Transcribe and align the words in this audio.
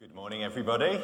Good 0.00 0.14
morning, 0.14 0.42
everybody. 0.42 0.98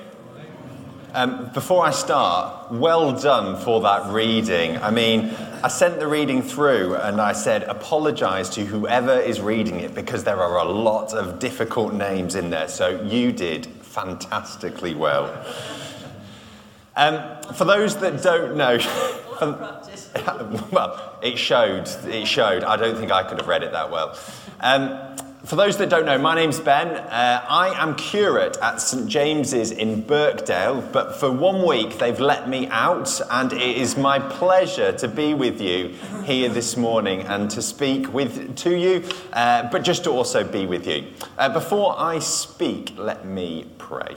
Um, 1.12 1.50
before 1.52 1.84
I 1.84 1.91
start, 1.91 2.73
well 2.73 3.12
done 3.12 3.62
for 3.62 3.83
that 3.83 4.11
reading. 4.11 4.79
I 4.79 4.91
mean, 4.91 5.37
I 5.62 5.69
sent 5.69 6.00
the 6.00 6.07
reading 6.07 6.41
through 6.41 6.95
and 6.95 7.21
I 7.21 7.35
said, 7.35 7.65
apologize 7.65 8.48
to 8.51 8.64
whoever 8.64 9.21
is 9.21 9.38
reading 9.38 9.80
it 9.80 9.95
because 9.95 10.24
there 10.24 10.40
are 10.40 10.56
a 10.61 10.64
lot 10.64 11.12
of 11.12 11.38
difficult 11.38 11.93
names 11.93 12.37
in 12.37 12.48
there. 12.48 12.69
So 12.69 13.03
you 13.03 13.32
did 13.32 13.67
fantastically 13.67 14.94
well. 14.94 15.44
Um, 16.97 17.43
for 17.53 17.67
those 17.67 17.99
that 17.99 18.23
don't 18.23 18.57
know, 18.57 18.79
well, 20.73 21.19
it 21.21 21.37
showed. 21.37 21.87
It 22.07 22.27
showed. 22.27 22.65
I 22.65 22.79
don't 22.79 22.97
think 22.97 23.13
I 23.13 23.25
could 23.25 23.37
have 23.37 23.47
read 23.47 23.63
it 23.63 23.73
that 23.73 23.91
well. 23.91 24.19
Um, 24.61 25.17
for 25.47 25.55
those 25.55 25.77
that 25.77 25.89
don't 25.89 26.05
know, 26.05 26.19
my 26.19 26.35
name's 26.35 26.59
Ben. 26.59 26.89
Uh, 26.89 27.45
I 27.49 27.69
am 27.81 27.95
curate 27.95 28.57
at 28.61 28.81
St 28.81 29.07
James's 29.07 29.71
in 29.71 30.03
Birkdale, 30.03 30.80
but 30.93 31.20
for 31.20 31.30
one 31.30 31.65
week 31.65 31.98
they've 31.98 32.19
let 32.19 32.48
me 32.48 32.66
out, 32.66 33.20
and 33.30 33.53
it 33.53 33.77
is 33.77 33.97
my 33.97 34.19
pleasure 34.19 34.91
to 34.98 35.06
be 35.06 35.34
with 35.34 35.61
you 35.61 35.95
here 36.25 36.48
this 36.48 36.77
morning 36.77 37.20
and 37.20 37.48
to 37.53 37.62
speak 37.62 38.12
with 38.12 38.56
to 38.56 38.77
you, 38.77 39.09
uh, 39.33 39.70
but 39.70 39.84
just 39.84 40.03
to 40.05 40.11
also 40.11 40.43
be 40.43 40.67
with 40.67 40.84
you. 40.84 41.06
Uh, 41.39 41.48
before 41.48 41.95
I 41.97 42.19
speak, 42.19 42.95
let 42.97 43.25
me 43.25 43.67
pray. 43.78 44.17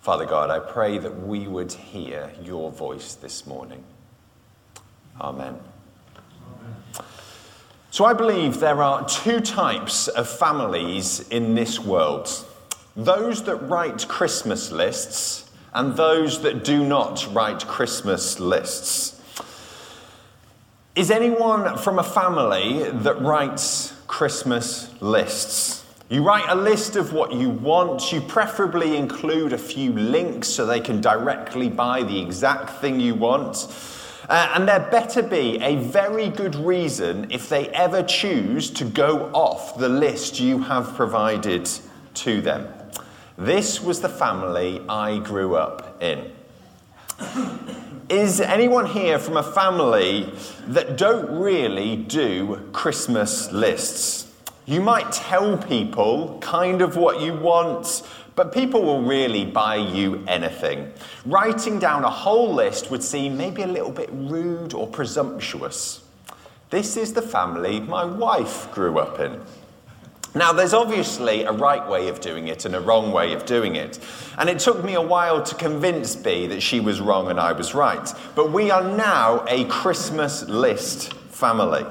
Father 0.00 0.26
God, 0.26 0.50
I 0.50 0.58
pray 0.58 0.98
that 0.98 1.16
we 1.24 1.46
would 1.46 1.72
hear 1.72 2.32
your 2.42 2.72
voice 2.72 3.14
this 3.14 3.46
morning. 3.46 3.84
Amen. 5.20 5.60
So 7.92 8.06
I 8.06 8.14
believe 8.14 8.58
there 8.58 8.82
are 8.82 9.06
two 9.06 9.40
types 9.40 10.08
of 10.08 10.26
families 10.26 11.28
in 11.28 11.54
this 11.54 11.78
world 11.78 12.30
those 12.96 13.42
that 13.42 13.56
write 13.56 14.08
Christmas 14.08 14.72
lists 14.72 15.50
and 15.74 15.94
those 15.94 16.40
that 16.40 16.64
do 16.64 16.86
not 16.86 17.28
write 17.34 17.66
Christmas 17.66 18.40
lists. 18.40 19.20
Is 20.96 21.10
anyone 21.10 21.76
from 21.76 21.98
a 21.98 22.02
family 22.02 22.88
that 22.90 23.20
writes 23.20 23.92
Christmas 24.06 24.90
lists? 25.02 25.84
You 26.08 26.22
write 26.22 26.48
a 26.48 26.54
list 26.54 26.96
of 26.96 27.12
what 27.12 27.34
you 27.34 27.50
want. 27.50 28.10
You 28.10 28.22
preferably 28.22 28.96
include 28.96 29.52
a 29.52 29.58
few 29.58 29.92
links 29.92 30.48
so 30.48 30.64
they 30.64 30.80
can 30.80 31.02
directly 31.02 31.68
buy 31.68 32.04
the 32.04 32.18
exact 32.22 32.80
thing 32.80 33.00
you 33.00 33.14
want. 33.14 33.66
Uh, 34.28 34.52
and 34.54 34.68
there 34.68 34.80
better 34.90 35.22
be 35.22 35.58
a 35.60 35.76
very 35.76 36.28
good 36.28 36.54
reason 36.54 37.26
if 37.30 37.48
they 37.48 37.68
ever 37.68 38.02
choose 38.02 38.70
to 38.70 38.84
go 38.84 39.30
off 39.32 39.76
the 39.78 39.88
list 39.88 40.38
you 40.38 40.58
have 40.62 40.94
provided 40.94 41.68
to 42.14 42.40
them. 42.40 42.68
This 43.36 43.80
was 43.80 44.00
the 44.00 44.08
family 44.08 44.80
I 44.88 45.18
grew 45.18 45.56
up 45.56 46.02
in. 46.02 46.30
Is 48.08 48.40
anyone 48.40 48.86
here 48.86 49.18
from 49.18 49.36
a 49.36 49.42
family 49.42 50.32
that 50.68 50.96
don't 50.96 51.40
really 51.40 51.96
do 51.96 52.68
Christmas 52.72 53.50
lists? 53.50 54.31
You 54.64 54.80
might 54.80 55.10
tell 55.10 55.58
people 55.58 56.38
kind 56.40 56.82
of 56.82 56.96
what 56.96 57.20
you 57.20 57.34
want, 57.34 58.02
but 58.36 58.52
people 58.52 58.82
will 58.82 59.02
really 59.02 59.44
buy 59.44 59.76
you 59.76 60.24
anything. 60.28 60.92
Writing 61.26 61.80
down 61.80 62.04
a 62.04 62.10
whole 62.10 62.54
list 62.54 62.90
would 62.90 63.02
seem 63.02 63.36
maybe 63.36 63.62
a 63.62 63.66
little 63.66 63.90
bit 63.90 64.08
rude 64.12 64.72
or 64.72 64.86
presumptuous. 64.86 66.04
This 66.70 66.96
is 66.96 67.12
the 67.12 67.22
family 67.22 67.80
my 67.80 68.04
wife 68.04 68.70
grew 68.72 68.98
up 68.98 69.18
in. 69.18 69.40
Now, 70.34 70.52
there's 70.52 70.72
obviously 70.72 71.42
a 71.42 71.52
right 71.52 71.86
way 71.86 72.08
of 72.08 72.20
doing 72.20 72.48
it 72.48 72.64
and 72.64 72.74
a 72.74 72.80
wrong 72.80 73.12
way 73.12 73.34
of 73.34 73.44
doing 73.44 73.76
it. 73.76 73.98
And 74.38 74.48
it 74.48 74.60
took 74.60 74.82
me 74.82 74.94
a 74.94 75.02
while 75.02 75.42
to 75.42 75.54
convince 75.56 76.16
B 76.16 76.46
that 76.46 76.62
she 76.62 76.80
was 76.80 77.02
wrong 77.02 77.28
and 77.28 77.38
I 77.38 77.52
was 77.52 77.74
right. 77.74 78.08
But 78.34 78.50
we 78.50 78.70
are 78.70 78.96
now 78.96 79.44
a 79.46 79.66
Christmas 79.66 80.44
list 80.44 81.12
family. 81.12 81.84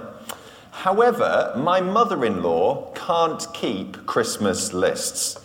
However, 0.71 1.53
my 1.55 1.79
mother 1.81 2.25
in 2.25 2.41
law 2.41 2.91
can't 2.95 3.45
keep 3.53 4.05
Christmas 4.05 4.73
lists. 4.73 5.37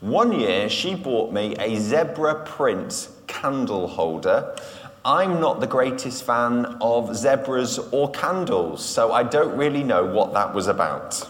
One 0.00 0.32
year, 0.32 0.68
she 0.68 0.94
bought 0.94 1.32
me 1.32 1.56
a 1.56 1.76
zebra 1.76 2.44
print 2.44 3.08
candle 3.26 3.88
holder. 3.88 4.56
I'm 5.04 5.40
not 5.40 5.60
the 5.60 5.66
greatest 5.66 6.22
fan 6.22 6.64
of 6.80 7.16
zebras 7.16 7.78
or 7.92 8.10
candles, 8.12 8.84
so 8.84 9.12
I 9.12 9.24
don't 9.24 9.56
really 9.56 9.82
know 9.82 10.04
what 10.04 10.32
that 10.34 10.54
was 10.54 10.68
about. 10.68 11.28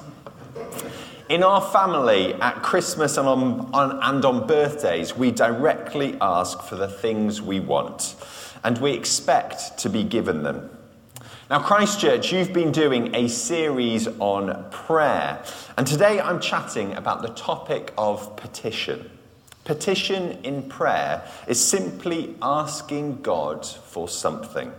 In 1.28 1.42
our 1.42 1.60
family, 1.60 2.34
at 2.34 2.62
Christmas 2.62 3.16
and 3.16 3.28
on, 3.28 3.70
on, 3.74 3.98
and 4.02 4.24
on 4.24 4.46
birthdays, 4.46 5.16
we 5.16 5.30
directly 5.30 6.16
ask 6.20 6.62
for 6.62 6.76
the 6.76 6.88
things 6.88 7.42
we 7.42 7.60
want, 7.60 8.14
and 8.64 8.78
we 8.78 8.92
expect 8.92 9.76
to 9.78 9.90
be 9.90 10.04
given 10.04 10.42
them. 10.42 10.70
Now, 11.50 11.60
Christchurch, 11.60 12.30
you've 12.30 12.52
been 12.52 12.72
doing 12.72 13.14
a 13.14 13.26
series 13.26 14.06
on 14.18 14.66
prayer, 14.70 15.42
and 15.78 15.86
today 15.86 16.20
I'm 16.20 16.40
chatting 16.40 16.92
about 16.92 17.22
the 17.22 17.30
topic 17.30 17.94
of 17.96 18.36
petition. 18.36 19.10
Petition 19.64 20.32
in 20.44 20.68
prayer 20.68 21.26
is 21.46 21.58
simply 21.58 22.36
asking 22.42 23.22
God 23.22 23.64
for 23.64 24.10
something. 24.10 24.70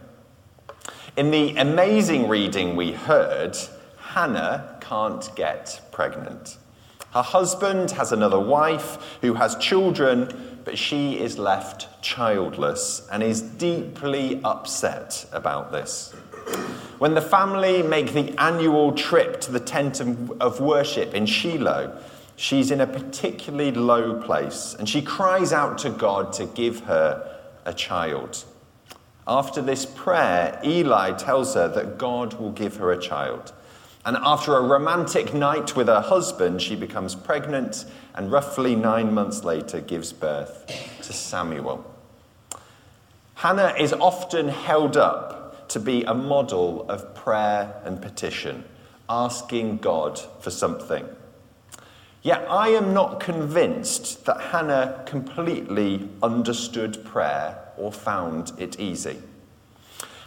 In 1.17 1.31
the 1.31 1.55
amazing 1.55 2.27
reading 2.27 2.75
we 2.75 2.91
heard, 2.91 3.57
Hannah 3.97 4.77
can't 4.79 5.27
get 5.35 5.81
pregnant. 5.91 6.59
Her 7.15 7.23
husband 7.23 7.89
has 7.91 8.11
another 8.11 8.39
wife 8.39 9.17
who 9.21 9.33
has 9.33 9.55
children, 9.55 10.59
but 10.65 10.77
she 10.77 11.17
is 11.17 11.39
left 11.39 11.87
childless 12.03 13.07
and 13.11 13.23
is 13.23 13.41
deeply 13.41 14.39
upset 14.43 15.25
about 15.31 15.71
this. 15.71 16.13
When 16.99 17.13
the 17.13 17.21
family 17.21 17.81
make 17.81 18.11
the 18.11 18.37
annual 18.37 18.91
trip 18.91 19.39
to 19.41 19.53
the 19.53 19.59
tent 19.61 20.01
of 20.01 20.59
worship 20.59 21.13
in 21.13 21.25
Shiloh, 21.25 21.97
she's 22.35 22.71
in 22.71 22.81
a 22.81 22.87
particularly 22.87 23.71
low 23.71 24.21
place 24.21 24.75
and 24.77 24.87
she 24.87 25.01
cries 25.01 25.53
out 25.53 25.77
to 25.79 25.91
God 25.91 26.33
to 26.33 26.45
give 26.45 26.81
her 26.81 27.39
a 27.63 27.73
child. 27.73 28.43
After 29.25 29.61
this 29.61 29.85
prayer, 29.85 30.59
Eli 30.61 31.13
tells 31.13 31.53
her 31.53 31.69
that 31.69 31.97
God 31.97 32.33
will 32.33 32.51
give 32.51 32.75
her 32.75 32.91
a 32.91 32.99
child. 32.99 33.53
And 34.03 34.17
after 34.17 34.57
a 34.57 34.61
romantic 34.61 35.33
night 35.33 35.77
with 35.77 35.87
her 35.87 36.01
husband, 36.01 36.61
she 36.61 36.75
becomes 36.75 37.15
pregnant 37.15 37.85
and 38.13 38.29
roughly 38.29 38.75
nine 38.75 39.13
months 39.13 39.45
later 39.45 39.79
gives 39.79 40.11
birth 40.11 40.65
to 41.03 41.13
Samuel. 41.13 41.85
Hannah 43.35 43.73
is 43.79 43.93
often 43.93 44.49
held 44.49 44.97
up 44.97 45.38
to 45.69 45.79
be 45.79 46.03
a 46.03 46.13
model 46.13 46.89
of 46.89 47.15
prayer 47.15 47.81
and 47.85 48.01
petition, 48.01 48.63
asking 49.07 49.77
God 49.77 50.19
for 50.39 50.51
something. 50.51 51.07
Yet 52.21 52.45
I 52.49 52.69
am 52.69 52.93
not 52.93 53.19
convinced 53.19 54.25
that 54.25 54.41
Hannah 54.41 55.03
completely 55.05 56.09
understood 56.21 57.05
prayer 57.05 57.57
or 57.77 57.93
found 57.93 58.51
it 58.57 58.79
easy. 58.79 59.21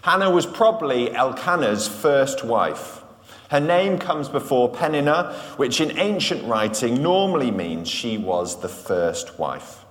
Hannah 0.02 0.30
was 0.30 0.46
probably 0.46 1.14
Elkanah's 1.14 1.86
first 1.86 2.44
wife. 2.44 3.02
Her 3.50 3.60
name 3.60 3.98
comes 3.98 4.30
before 4.30 4.70
Peninnah, 4.70 5.34
which 5.56 5.80
in 5.80 5.98
ancient 5.98 6.44
writing 6.44 7.02
normally 7.02 7.50
means 7.50 7.88
she 7.88 8.16
was 8.16 8.60
the 8.60 8.68
first 8.68 9.38
wife. 9.38 9.81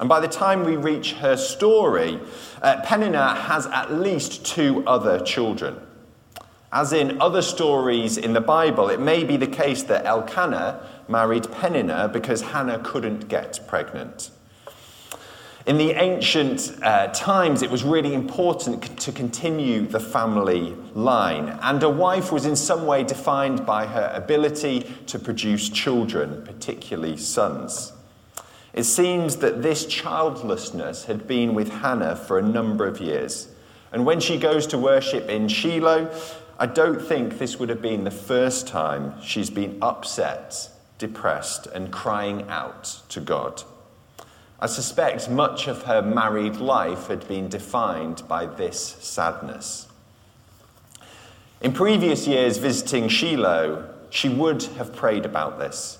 And 0.00 0.08
by 0.08 0.20
the 0.20 0.28
time 0.28 0.64
we 0.64 0.76
reach 0.76 1.14
her 1.14 1.36
story, 1.36 2.20
uh, 2.62 2.80
Peninnah 2.84 3.34
has 3.34 3.66
at 3.66 3.92
least 3.92 4.44
two 4.44 4.86
other 4.86 5.18
children. 5.20 5.80
As 6.70 6.92
in 6.92 7.20
other 7.20 7.42
stories 7.42 8.16
in 8.18 8.34
the 8.34 8.40
Bible, 8.40 8.90
it 8.90 9.00
may 9.00 9.24
be 9.24 9.36
the 9.36 9.46
case 9.46 9.82
that 9.84 10.04
Elkanah 10.04 10.86
married 11.08 11.50
Peninnah 11.50 12.10
because 12.12 12.42
Hannah 12.42 12.78
couldn't 12.78 13.28
get 13.28 13.60
pregnant. 13.66 14.30
In 15.66 15.76
the 15.76 15.90
ancient 15.92 16.78
uh, 16.82 17.08
times, 17.08 17.62
it 17.62 17.70
was 17.70 17.84
really 17.84 18.14
important 18.14 18.98
to 19.00 19.12
continue 19.12 19.86
the 19.86 20.00
family 20.00 20.74
line, 20.94 21.58
and 21.60 21.82
a 21.82 21.90
wife 21.90 22.32
was 22.32 22.46
in 22.46 22.56
some 22.56 22.86
way 22.86 23.04
defined 23.04 23.66
by 23.66 23.86
her 23.86 24.10
ability 24.14 24.90
to 25.06 25.18
produce 25.18 25.68
children, 25.68 26.42
particularly 26.42 27.18
sons. 27.18 27.92
It 28.72 28.84
seems 28.84 29.36
that 29.36 29.62
this 29.62 29.86
childlessness 29.86 31.04
had 31.06 31.26
been 31.26 31.54
with 31.54 31.70
Hannah 31.70 32.16
for 32.16 32.38
a 32.38 32.42
number 32.42 32.86
of 32.86 33.00
years. 33.00 33.48
And 33.92 34.04
when 34.04 34.20
she 34.20 34.38
goes 34.38 34.66
to 34.68 34.78
worship 34.78 35.28
in 35.28 35.48
Shiloh, 35.48 36.10
I 36.58 36.66
don't 36.66 37.00
think 37.00 37.38
this 37.38 37.58
would 37.58 37.68
have 37.68 37.80
been 37.80 38.04
the 38.04 38.10
first 38.10 38.66
time 38.66 39.14
she's 39.22 39.48
been 39.48 39.78
upset, 39.80 40.70
depressed, 40.98 41.66
and 41.66 41.90
crying 41.90 42.46
out 42.48 43.00
to 43.10 43.20
God. 43.20 43.62
I 44.60 44.66
suspect 44.66 45.30
much 45.30 45.68
of 45.68 45.84
her 45.84 46.02
married 46.02 46.56
life 46.56 47.06
had 47.06 47.26
been 47.28 47.48
defined 47.48 48.24
by 48.26 48.46
this 48.46 48.96
sadness. 48.98 49.86
In 51.60 51.72
previous 51.72 52.26
years 52.26 52.58
visiting 52.58 53.08
Shiloh, 53.08 53.88
she 54.10 54.28
would 54.28 54.64
have 54.78 54.94
prayed 54.94 55.24
about 55.24 55.58
this. 55.58 55.97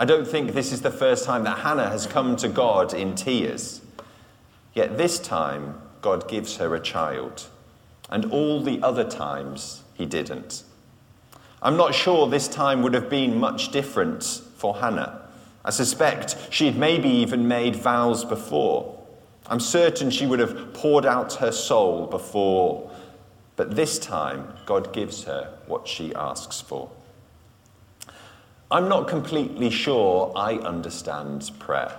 I 0.00 0.04
don't 0.04 0.28
think 0.28 0.52
this 0.52 0.70
is 0.70 0.82
the 0.82 0.92
first 0.92 1.24
time 1.24 1.42
that 1.42 1.58
Hannah 1.58 1.90
has 1.90 2.06
come 2.06 2.36
to 2.36 2.48
God 2.48 2.94
in 2.94 3.16
tears. 3.16 3.80
Yet 4.72 4.96
this 4.96 5.18
time, 5.18 5.82
God 6.02 6.28
gives 6.28 6.58
her 6.58 6.72
a 6.76 6.80
child, 6.80 7.48
and 8.08 8.26
all 8.26 8.62
the 8.62 8.80
other 8.80 9.02
times, 9.02 9.82
he 9.94 10.06
didn't. 10.06 10.62
I'm 11.60 11.76
not 11.76 11.96
sure 11.96 12.28
this 12.28 12.46
time 12.46 12.82
would 12.82 12.94
have 12.94 13.10
been 13.10 13.40
much 13.40 13.72
different 13.72 14.22
for 14.56 14.76
Hannah. 14.76 15.28
I 15.64 15.70
suspect 15.70 16.36
she'd 16.50 16.76
maybe 16.76 17.08
even 17.08 17.48
made 17.48 17.74
vows 17.74 18.24
before. 18.24 19.04
I'm 19.48 19.58
certain 19.58 20.10
she 20.10 20.26
would 20.26 20.38
have 20.38 20.74
poured 20.74 21.06
out 21.06 21.34
her 21.34 21.50
soul 21.50 22.06
before, 22.06 22.88
but 23.56 23.74
this 23.74 23.98
time 23.98 24.52
God 24.64 24.92
gives 24.92 25.24
her 25.24 25.58
what 25.66 25.88
she 25.88 26.14
asks 26.14 26.60
for. 26.60 26.88
I'm 28.70 28.88
not 28.88 29.08
completely 29.08 29.70
sure 29.70 30.30
I 30.36 30.56
understand 30.56 31.50
prayer. 31.58 31.98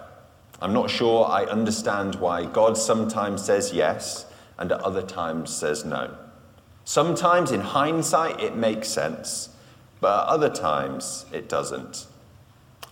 I'm 0.61 0.73
not 0.73 0.91
sure 0.91 1.25
I 1.25 1.45
understand 1.45 2.15
why 2.15 2.45
God 2.45 2.77
sometimes 2.77 3.43
says 3.43 3.73
yes 3.73 4.27
and 4.59 4.71
at 4.71 4.81
other 4.81 5.01
times 5.01 5.55
says 5.55 5.83
no. 5.83 6.15
Sometimes, 6.85 7.51
in 7.51 7.61
hindsight, 7.61 8.39
it 8.39 8.55
makes 8.55 8.87
sense, 8.87 9.49
but 9.99 10.23
at 10.23 10.27
other 10.27 10.49
times, 10.49 11.25
it 11.31 11.49
doesn't. 11.49 12.05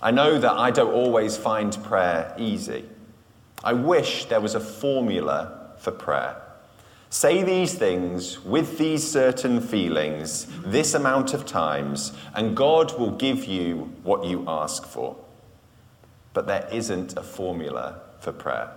I 0.01 0.11
know 0.11 0.39
that 0.39 0.53
I 0.53 0.71
don't 0.71 0.93
always 0.93 1.37
find 1.37 1.77
prayer 1.83 2.33
easy. 2.37 2.85
I 3.63 3.73
wish 3.73 4.25
there 4.25 4.41
was 4.41 4.55
a 4.55 4.59
formula 4.59 5.71
for 5.77 5.91
prayer. 5.91 6.41
Say 7.09 7.41
these 7.41 7.73
things 7.73 8.43
with 8.43 8.77
these 8.77 9.09
certain 9.09 9.61
feelings, 9.61 10.45
this 10.65 10.93
amount 10.93 11.33
of 11.33 11.45
times, 11.45 12.11
and 12.35 12.55
God 12.55 12.97
will 12.99 13.11
give 13.11 13.45
you 13.45 13.93
what 14.03 14.25
you 14.25 14.43
ask 14.47 14.85
for. 14.85 15.15
But 16.33 16.47
there 16.47 16.67
isn't 16.71 17.17
a 17.17 17.23
formula 17.23 18.01
for 18.19 18.33
prayer. 18.33 18.71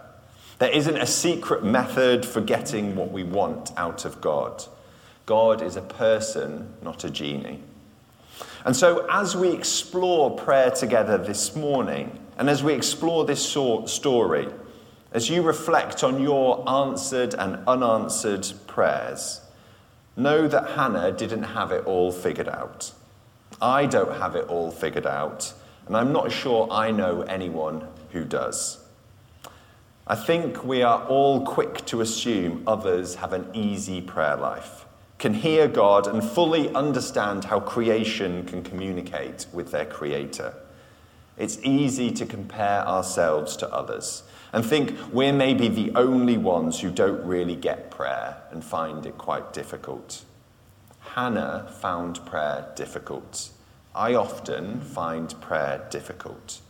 There 0.61 0.71
isn't 0.71 0.97
a 0.97 1.07
secret 1.07 1.65
method 1.65 2.25
for 2.25 2.41
getting 2.41 2.95
what 2.95 3.11
we 3.11 3.25
want 3.25 3.73
out 3.77 4.05
of 4.05 4.21
God. 4.21 4.65
God 5.27 5.61
is 5.61 5.77
a 5.77 5.83
person, 5.83 6.73
not 6.83 7.03
a 7.03 7.11
genie. 7.11 7.61
And 8.65 8.77
so, 8.77 9.07
as 9.11 9.37
we 9.37 9.53
explore 9.53 10.37
prayer 10.37 10.71
together 10.71 11.19
this 11.19 11.57
morning, 11.57 12.19
and 12.37 12.49
as 12.49 12.63
we 12.63 12.75
explore 12.75 13.25
this 13.25 13.43
story, 13.43 14.49
as 15.13 15.29
you 15.29 15.43
reflect 15.43 16.05
on 16.05 16.23
your 16.23 16.69
answered 16.69 17.35
and 17.35 17.59
unanswered 17.67 18.53
prayers, 18.67 19.41
know 20.17 20.47
that 20.47 20.71
Hannah 20.71 21.13
didn't 21.13 21.43
have 21.43 21.73
it 21.73 21.85
all 21.85 22.13
figured 22.13 22.49
out. 22.49 22.93
I 23.61 23.87
don't 23.87 24.17
have 24.19 24.37
it 24.37 24.49
all 24.49 24.71
figured 24.71 25.07
out, 25.07 25.53
and 25.87 25.97
I'm 25.97 26.13
not 26.13 26.31
sure 26.31 26.69
I 26.71 26.91
know 26.91 27.23
anyone 27.23 27.87
who 28.13 28.25
does. 28.25 28.79
I 30.07 30.15
think 30.15 30.65
we 30.65 30.83
are 30.83 31.05
all 31.07 31.45
quick 31.45 31.85
to 31.87 32.01
assume 32.01 32.63
others 32.67 33.17
have 33.17 33.33
an 33.33 33.49
easy 33.55 34.01
prayer 34.01 34.37
life 34.37 34.87
can 35.21 35.35
hear 35.35 35.69
God 35.69 36.07
and 36.07 36.25
fully 36.25 36.75
understand 36.75 37.45
how 37.45 37.61
creation 37.61 38.43
can 38.47 38.63
communicate 38.63 39.47
with 39.53 39.71
their 39.71 39.85
Creator. 39.85 40.55
It's 41.37 41.59
easy 41.63 42.11
to 42.13 42.25
compare 42.25 42.89
ourselves 42.89 43.55
to 43.59 43.71
others 43.71 44.23
and 44.53 44.65
think 44.65 44.97
we're 45.13 45.33
maybe 45.33 45.69
the 45.69 45.93
only 45.95 46.37
ones 46.37 46.81
who 46.81 46.91
don't 46.91 47.25
really 47.25 47.57
get 47.57 47.91
prayer 47.91 48.37
and 48.51 48.65
find 48.65 49.07
it 49.07 49.17
quite 49.17 49.53
difficult. 49.53 50.25
Hannah 51.01 51.69
found 51.81 52.25
prayer 52.27 52.67
difficult. 52.75 53.51
I 53.95 54.15
often 54.15 54.81
find 54.81 55.39
prayer 55.41 55.87
difficult. 55.91 56.61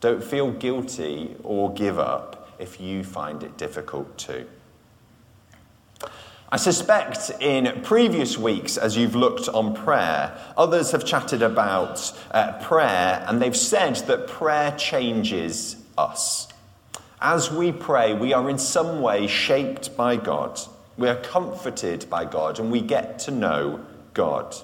Don't 0.00 0.22
feel 0.22 0.50
guilty 0.52 1.36
or 1.42 1.72
give 1.74 1.98
up 1.98 2.54
if 2.58 2.80
you 2.80 3.04
find 3.04 3.42
it 3.42 3.56
difficult 3.56 4.16
too. 4.16 4.46
I 6.52 6.56
suspect 6.56 7.30
in 7.40 7.80
previous 7.82 8.36
weeks, 8.36 8.76
as 8.76 8.96
you've 8.96 9.14
looked 9.14 9.48
on 9.48 9.72
prayer, 9.72 10.36
others 10.56 10.90
have 10.90 11.04
chatted 11.04 11.42
about 11.42 12.12
uh, 12.32 12.54
prayer 12.60 13.24
and 13.28 13.40
they've 13.40 13.56
said 13.56 13.96
that 14.08 14.26
prayer 14.26 14.72
changes 14.72 15.76
us. 15.96 16.48
As 17.20 17.50
we 17.50 17.70
pray, 17.70 18.14
we 18.14 18.32
are 18.32 18.48
in 18.48 18.56
some 18.56 19.02
way 19.02 19.26
shaped 19.26 19.94
by 19.94 20.16
God, 20.16 20.58
we 20.96 21.06
are 21.08 21.16
comforted 21.16 22.08
by 22.08 22.24
God, 22.24 22.58
and 22.58 22.70
we 22.70 22.80
get 22.80 23.18
to 23.20 23.30
know 23.30 23.84
God. 24.14 24.56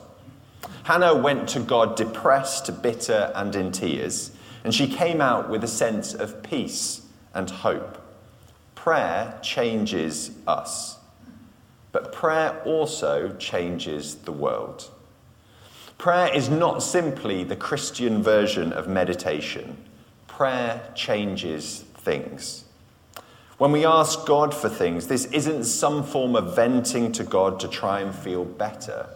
Hannah 0.85 1.15
went 1.15 1.49
to 1.51 1.61
God 1.61 1.97
depressed, 1.97 2.83
bitter, 2.83 3.31
and 3.35 3.55
in 3.55 3.73
tears, 3.73 4.31
and 4.65 4.75
she 4.75 4.89
came 4.89 5.21
out 5.21 5.51
with 5.51 5.65
a 5.65 5.69
sense 5.69 6.15
of 6.15 6.43
peace 6.43 7.03
and 7.35 7.51
hope. 7.51 7.99
Prayer 8.75 9.39
changes 9.43 10.31
us. 10.47 10.97
But 11.93 12.13
prayer 12.13 12.61
also 12.65 13.35
changes 13.39 14.15
the 14.15 14.33
world. 14.33 14.91
Prayer 15.99 16.35
is 16.35 16.49
not 16.49 16.83
simply 16.83 17.45
the 17.45 17.57
Christian 17.57 18.23
version 18.23 18.73
of 18.73 18.89
meditation, 18.89 19.77
prayer 20.27 20.91
changes 20.95 21.85
things. 22.07 22.65
When 23.59 23.73
we 23.73 23.85
ask 23.85 24.25
God 24.27 24.55
for 24.55 24.69
things, 24.69 25.09
this 25.09 25.25
isn't 25.27 25.65
some 25.65 26.05
form 26.05 26.37
of 26.37 26.55
venting 26.55 27.11
to 27.13 27.25
God 27.25 27.59
to 27.61 27.69
try 27.69 28.01
and 28.01 28.15
feel 28.15 28.45
better. 28.45 29.09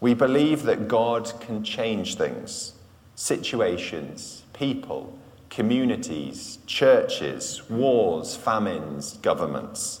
We 0.00 0.12
believe 0.12 0.64
that 0.64 0.88
God 0.88 1.32
can 1.40 1.62
change 1.62 2.16
things, 2.16 2.72
situations, 3.14 4.42
people, 4.52 5.16
communities, 5.50 6.58
churches, 6.66 7.62
wars, 7.70 8.34
famines, 8.34 9.18
governments. 9.18 10.00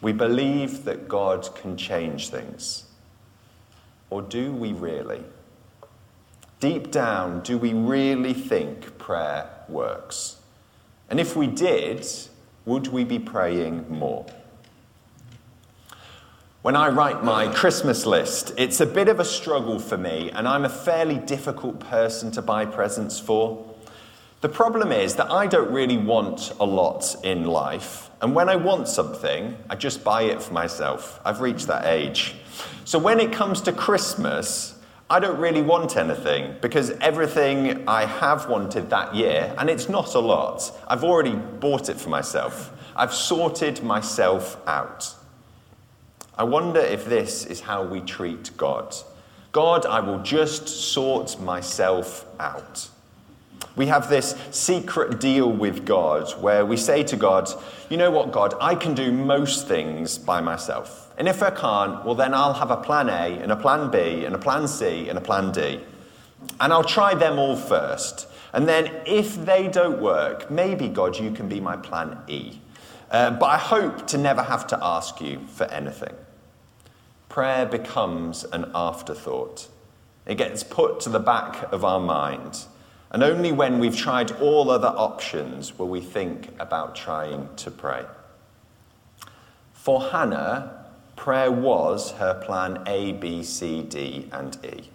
We 0.00 0.12
believe 0.12 0.84
that 0.84 1.08
God 1.08 1.48
can 1.56 1.76
change 1.76 2.28
things. 2.28 2.84
Or 4.10 4.22
do 4.22 4.52
we 4.52 4.72
really? 4.72 5.24
Deep 6.60 6.92
down, 6.92 7.40
do 7.40 7.58
we 7.58 7.72
really 7.72 8.34
think 8.34 8.96
prayer 8.98 9.50
works? 9.68 10.36
And 11.12 11.20
if 11.20 11.36
we 11.36 11.46
did, 11.46 12.06
would 12.64 12.86
we 12.86 13.04
be 13.04 13.18
praying 13.18 13.84
more? 13.90 14.24
When 16.62 16.74
I 16.74 16.88
write 16.88 17.22
my 17.22 17.52
Christmas 17.52 18.06
list, 18.06 18.54
it's 18.56 18.80
a 18.80 18.86
bit 18.86 19.08
of 19.08 19.20
a 19.20 19.24
struggle 19.26 19.78
for 19.78 19.98
me, 19.98 20.30
and 20.30 20.48
I'm 20.48 20.64
a 20.64 20.70
fairly 20.70 21.18
difficult 21.18 21.80
person 21.80 22.30
to 22.30 22.40
buy 22.40 22.64
presents 22.64 23.20
for. 23.20 23.62
The 24.40 24.48
problem 24.48 24.90
is 24.90 25.16
that 25.16 25.30
I 25.30 25.46
don't 25.46 25.70
really 25.70 25.98
want 25.98 26.54
a 26.58 26.64
lot 26.64 27.14
in 27.22 27.44
life, 27.44 28.08
and 28.22 28.34
when 28.34 28.48
I 28.48 28.56
want 28.56 28.88
something, 28.88 29.54
I 29.68 29.74
just 29.76 30.02
buy 30.02 30.22
it 30.22 30.42
for 30.42 30.54
myself. 30.54 31.20
I've 31.26 31.42
reached 31.42 31.66
that 31.66 31.84
age. 31.84 32.36
So 32.86 32.98
when 32.98 33.20
it 33.20 33.34
comes 33.34 33.60
to 33.62 33.72
Christmas, 33.72 34.71
I 35.12 35.20
don't 35.20 35.38
really 35.38 35.60
want 35.60 35.98
anything 35.98 36.56
because 36.62 36.88
everything 37.02 37.86
I 37.86 38.06
have 38.06 38.48
wanted 38.48 38.88
that 38.88 39.14
year, 39.14 39.54
and 39.58 39.68
it's 39.68 39.86
not 39.86 40.14
a 40.14 40.18
lot, 40.18 40.72
I've 40.88 41.04
already 41.04 41.34
bought 41.34 41.90
it 41.90 42.00
for 42.00 42.08
myself. 42.08 42.72
I've 42.96 43.12
sorted 43.12 43.82
myself 43.82 44.56
out. 44.66 45.14
I 46.38 46.44
wonder 46.44 46.80
if 46.80 47.04
this 47.04 47.44
is 47.44 47.60
how 47.60 47.84
we 47.84 48.00
treat 48.00 48.56
God. 48.56 48.94
God, 49.52 49.84
I 49.84 50.00
will 50.00 50.20
just 50.20 50.66
sort 50.66 51.38
myself 51.38 52.24
out. 52.40 52.88
We 53.76 53.88
have 53.88 54.08
this 54.08 54.34
secret 54.50 55.20
deal 55.20 55.52
with 55.52 55.84
God 55.84 56.30
where 56.40 56.64
we 56.64 56.78
say 56.78 57.02
to 57.02 57.16
God, 57.16 57.50
You 57.90 57.98
know 57.98 58.10
what, 58.10 58.32
God, 58.32 58.54
I 58.62 58.74
can 58.74 58.94
do 58.94 59.12
most 59.12 59.68
things 59.68 60.16
by 60.16 60.40
myself. 60.40 61.01
And 61.18 61.28
if 61.28 61.42
I 61.42 61.50
can't, 61.50 62.04
well, 62.04 62.14
then 62.14 62.34
I'll 62.34 62.54
have 62.54 62.70
a 62.70 62.76
plan 62.76 63.08
A 63.08 63.38
and 63.42 63.52
a 63.52 63.56
plan 63.56 63.90
B 63.90 64.24
and 64.24 64.34
a 64.34 64.38
plan 64.38 64.66
C 64.66 65.08
and 65.08 65.18
a 65.18 65.20
plan 65.20 65.52
D. 65.52 65.80
And 66.60 66.72
I'll 66.72 66.84
try 66.84 67.14
them 67.14 67.38
all 67.38 67.56
first. 67.56 68.26
And 68.52 68.68
then 68.68 68.90
if 69.06 69.36
they 69.44 69.68
don't 69.68 70.00
work, 70.00 70.50
maybe, 70.50 70.88
God, 70.88 71.18
you 71.18 71.30
can 71.30 71.48
be 71.48 71.60
my 71.60 71.76
plan 71.76 72.18
E. 72.28 72.58
Uh, 73.10 73.30
but 73.30 73.46
I 73.46 73.58
hope 73.58 74.06
to 74.08 74.18
never 74.18 74.42
have 74.42 74.66
to 74.68 74.78
ask 74.80 75.20
you 75.20 75.40
for 75.46 75.64
anything. 75.64 76.14
Prayer 77.28 77.66
becomes 77.66 78.44
an 78.44 78.70
afterthought, 78.74 79.68
it 80.26 80.36
gets 80.36 80.62
put 80.62 81.00
to 81.00 81.08
the 81.08 81.18
back 81.18 81.72
of 81.72 81.84
our 81.84 82.00
mind. 82.00 82.64
And 83.10 83.22
only 83.22 83.52
when 83.52 83.78
we've 83.78 83.96
tried 83.96 84.30
all 84.32 84.70
other 84.70 84.88
options 84.88 85.78
will 85.78 85.88
we 85.88 86.00
think 86.00 86.48
about 86.58 86.94
trying 86.94 87.48
to 87.56 87.70
pray. 87.70 88.04
For 89.74 90.00
Hannah, 90.00 90.81
prayer 91.16 91.50
was 91.50 92.12
her 92.12 92.34
plan 92.34 92.82
A, 92.86 93.12
B, 93.12 93.42
C, 93.42 93.82
D, 93.82 94.28
and 94.32 94.56
E. 94.64 94.90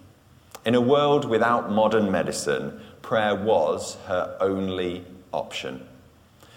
In 0.66 0.76
a 0.76 0.82
world 0.82 1.26
without 1.26 1.72
modern 1.72 2.12
medicine, 2.12 2.82
prayer 3.02 3.36
was 3.36 3.98
her 4.08 4.36
only 4.42 5.06
option. 5.32 5.88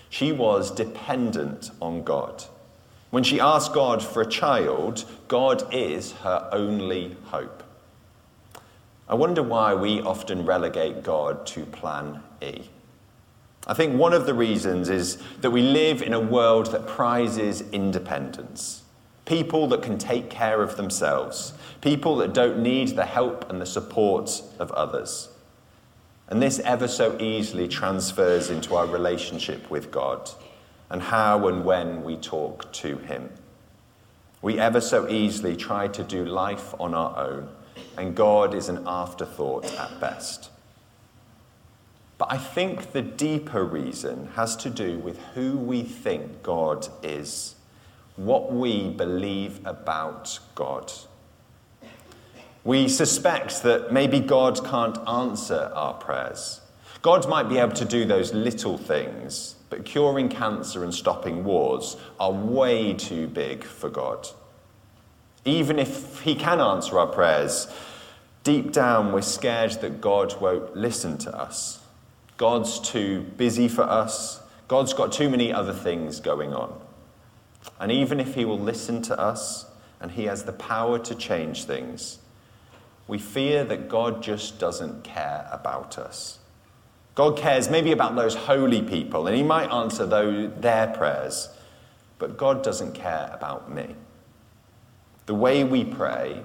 She 0.08 0.32
was 0.32 0.70
dependent 0.70 1.70
on 1.80 2.02
God. 2.02 2.44
When 3.10 3.22
she 3.22 3.40
asked 3.40 3.72
God 3.72 4.02
for 4.02 4.22
a 4.22 4.28
child, 4.28 5.04
God 5.28 5.72
is 5.72 6.12
her 6.12 6.48
only 6.52 7.16
hope. 7.26 7.62
I 9.08 9.14
wonder 9.14 9.42
why 9.42 9.74
we 9.74 10.00
often 10.00 10.46
relegate 10.46 11.02
God 11.02 11.46
to 11.48 11.64
plan 11.66 12.22
E. 12.40 12.68
I 13.66 13.74
think 13.74 13.98
one 13.98 14.12
of 14.12 14.26
the 14.26 14.34
reasons 14.34 14.88
is 14.88 15.18
that 15.40 15.50
we 15.50 15.62
live 15.62 16.02
in 16.02 16.12
a 16.12 16.20
world 16.20 16.72
that 16.72 16.86
prizes 16.86 17.62
independence. 17.72 18.79
People 19.30 19.68
that 19.68 19.80
can 19.80 19.96
take 19.96 20.28
care 20.28 20.60
of 20.60 20.76
themselves, 20.76 21.52
people 21.82 22.16
that 22.16 22.34
don't 22.34 22.58
need 22.58 22.96
the 22.96 23.06
help 23.06 23.48
and 23.48 23.60
the 23.60 23.64
support 23.64 24.42
of 24.58 24.72
others. 24.72 25.28
And 26.26 26.42
this 26.42 26.58
ever 26.58 26.88
so 26.88 27.16
easily 27.20 27.68
transfers 27.68 28.50
into 28.50 28.74
our 28.74 28.88
relationship 28.88 29.70
with 29.70 29.92
God 29.92 30.28
and 30.90 31.00
how 31.00 31.46
and 31.46 31.64
when 31.64 32.02
we 32.02 32.16
talk 32.16 32.72
to 32.72 32.96
Him. 32.96 33.30
We 34.42 34.58
ever 34.58 34.80
so 34.80 35.08
easily 35.08 35.54
try 35.54 35.86
to 35.86 36.02
do 36.02 36.24
life 36.24 36.74
on 36.80 36.92
our 36.92 37.16
own 37.16 37.50
and 37.96 38.16
God 38.16 38.52
is 38.52 38.68
an 38.68 38.82
afterthought 38.84 39.72
at 39.78 40.00
best. 40.00 40.50
But 42.18 42.32
I 42.32 42.36
think 42.36 42.90
the 42.90 43.02
deeper 43.02 43.64
reason 43.64 44.30
has 44.34 44.56
to 44.56 44.70
do 44.70 44.98
with 44.98 45.20
who 45.34 45.56
we 45.56 45.84
think 45.84 46.42
God 46.42 46.88
is, 47.04 47.54
what 48.24 48.52
we 48.52 48.90
believe 48.90 49.60
about 49.64 50.38
God. 50.54 50.92
We 52.64 52.86
suspect 52.88 53.62
that 53.62 53.92
maybe 53.92 54.20
God 54.20 54.62
can't 54.62 54.98
answer 55.08 55.72
our 55.74 55.94
prayers. 55.94 56.60
God 57.00 57.26
might 57.30 57.48
be 57.48 57.56
able 57.56 57.72
to 57.72 57.86
do 57.86 58.04
those 58.04 58.34
little 58.34 58.76
things, 58.76 59.54
but 59.70 59.86
curing 59.86 60.28
cancer 60.28 60.84
and 60.84 60.94
stopping 60.94 61.44
wars 61.44 61.96
are 62.18 62.30
way 62.30 62.92
too 62.92 63.26
big 63.26 63.64
for 63.64 63.88
God. 63.88 64.28
Even 65.46 65.78
if 65.78 66.20
He 66.20 66.34
can 66.34 66.60
answer 66.60 66.98
our 66.98 67.06
prayers, 67.06 67.68
deep 68.44 68.70
down 68.70 69.12
we're 69.12 69.22
scared 69.22 69.72
that 69.80 70.02
God 70.02 70.38
won't 70.42 70.76
listen 70.76 71.16
to 71.18 71.34
us. 71.34 71.80
God's 72.36 72.78
too 72.80 73.22
busy 73.38 73.68
for 73.68 73.82
us. 73.82 74.40
God's 74.68 74.92
got 74.92 75.10
too 75.10 75.30
many 75.30 75.50
other 75.50 75.72
things 75.72 76.20
going 76.20 76.52
on. 76.52 76.78
And 77.78 77.90
even 77.90 78.20
if 78.20 78.34
He 78.34 78.44
will 78.44 78.58
listen 78.58 79.02
to 79.02 79.18
us 79.18 79.66
and 80.00 80.12
He 80.12 80.24
has 80.24 80.44
the 80.44 80.52
power 80.52 80.98
to 80.98 81.14
change 81.14 81.64
things, 81.64 82.18
we 83.06 83.18
fear 83.18 83.64
that 83.64 83.88
God 83.88 84.22
just 84.22 84.58
doesn't 84.58 85.04
care 85.04 85.48
about 85.50 85.98
us. 85.98 86.38
God 87.14 87.36
cares 87.36 87.68
maybe 87.68 87.92
about 87.92 88.14
those 88.14 88.34
holy 88.34 88.82
people, 88.82 89.26
and 89.26 89.36
He 89.36 89.42
might 89.42 89.70
answer 89.70 90.06
those, 90.06 90.52
their 90.60 90.86
prayers, 90.86 91.48
but 92.18 92.36
God 92.36 92.62
doesn't 92.62 92.94
care 92.94 93.30
about 93.32 93.72
me. 93.72 93.94
The 95.26 95.34
way 95.34 95.64
we 95.64 95.84
pray, 95.84 96.42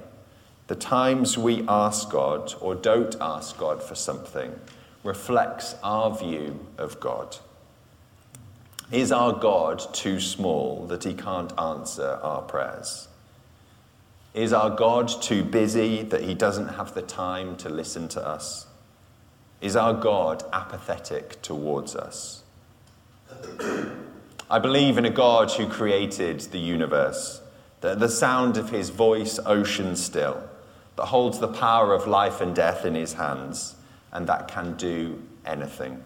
the 0.67 0.75
times 0.75 1.37
we 1.37 1.63
ask 1.67 2.09
God 2.09 2.53
or 2.59 2.75
don't 2.75 3.15
ask 3.21 3.57
God 3.57 3.83
for 3.83 3.95
something, 3.95 4.59
reflects 5.03 5.75
our 5.83 6.17
view 6.17 6.65
of 6.77 6.99
God. 6.99 7.37
Is 8.91 9.11
our 9.11 9.33
God 9.33 9.81
too 9.93 10.19
small 10.19 10.85
that 10.87 11.03
he 11.03 11.13
can't 11.13 11.57
answer 11.59 12.19
our 12.21 12.41
prayers? 12.41 13.07
Is 14.33 14.53
our 14.53 14.69
God 14.69 15.07
too 15.21 15.43
busy 15.43 16.03
that 16.03 16.21
he 16.21 16.33
doesn't 16.33 16.69
have 16.69 16.93
the 16.93 17.01
time 17.01 17.55
to 17.57 17.69
listen 17.69 18.07
to 18.09 18.25
us? 18.25 18.67
Is 19.61 19.75
our 19.75 19.93
God 19.93 20.43
apathetic 20.53 21.41
towards 21.41 21.95
us? 21.95 22.43
I 24.49 24.59
believe 24.59 24.97
in 24.97 25.05
a 25.05 25.09
God 25.09 25.51
who 25.51 25.67
created 25.67 26.41
the 26.41 26.59
universe 26.59 27.41
the, 27.85 27.93
the 27.93 28.09
sound 28.09 28.57
of 28.57 28.71
his 28.71 28.89
voice 28.89 29.39
ocean 29.45 29.95
still, 29.95 30.41
that 30.95 31.05
holds 31.05 31.39
the 31.39 31.47
power 31.47 31.93
of 31.93 32.07
life 32.07 32.41
and 32.41 32.55
death 32.55 32.83
in 32.83 32.95
his 32.95 33.13
hands, 33.13 33.75
and 34.11 34.25
that 34.27 34.47
can 34.47 34.75
do 34.75 35.21
anything. 35.45 36.03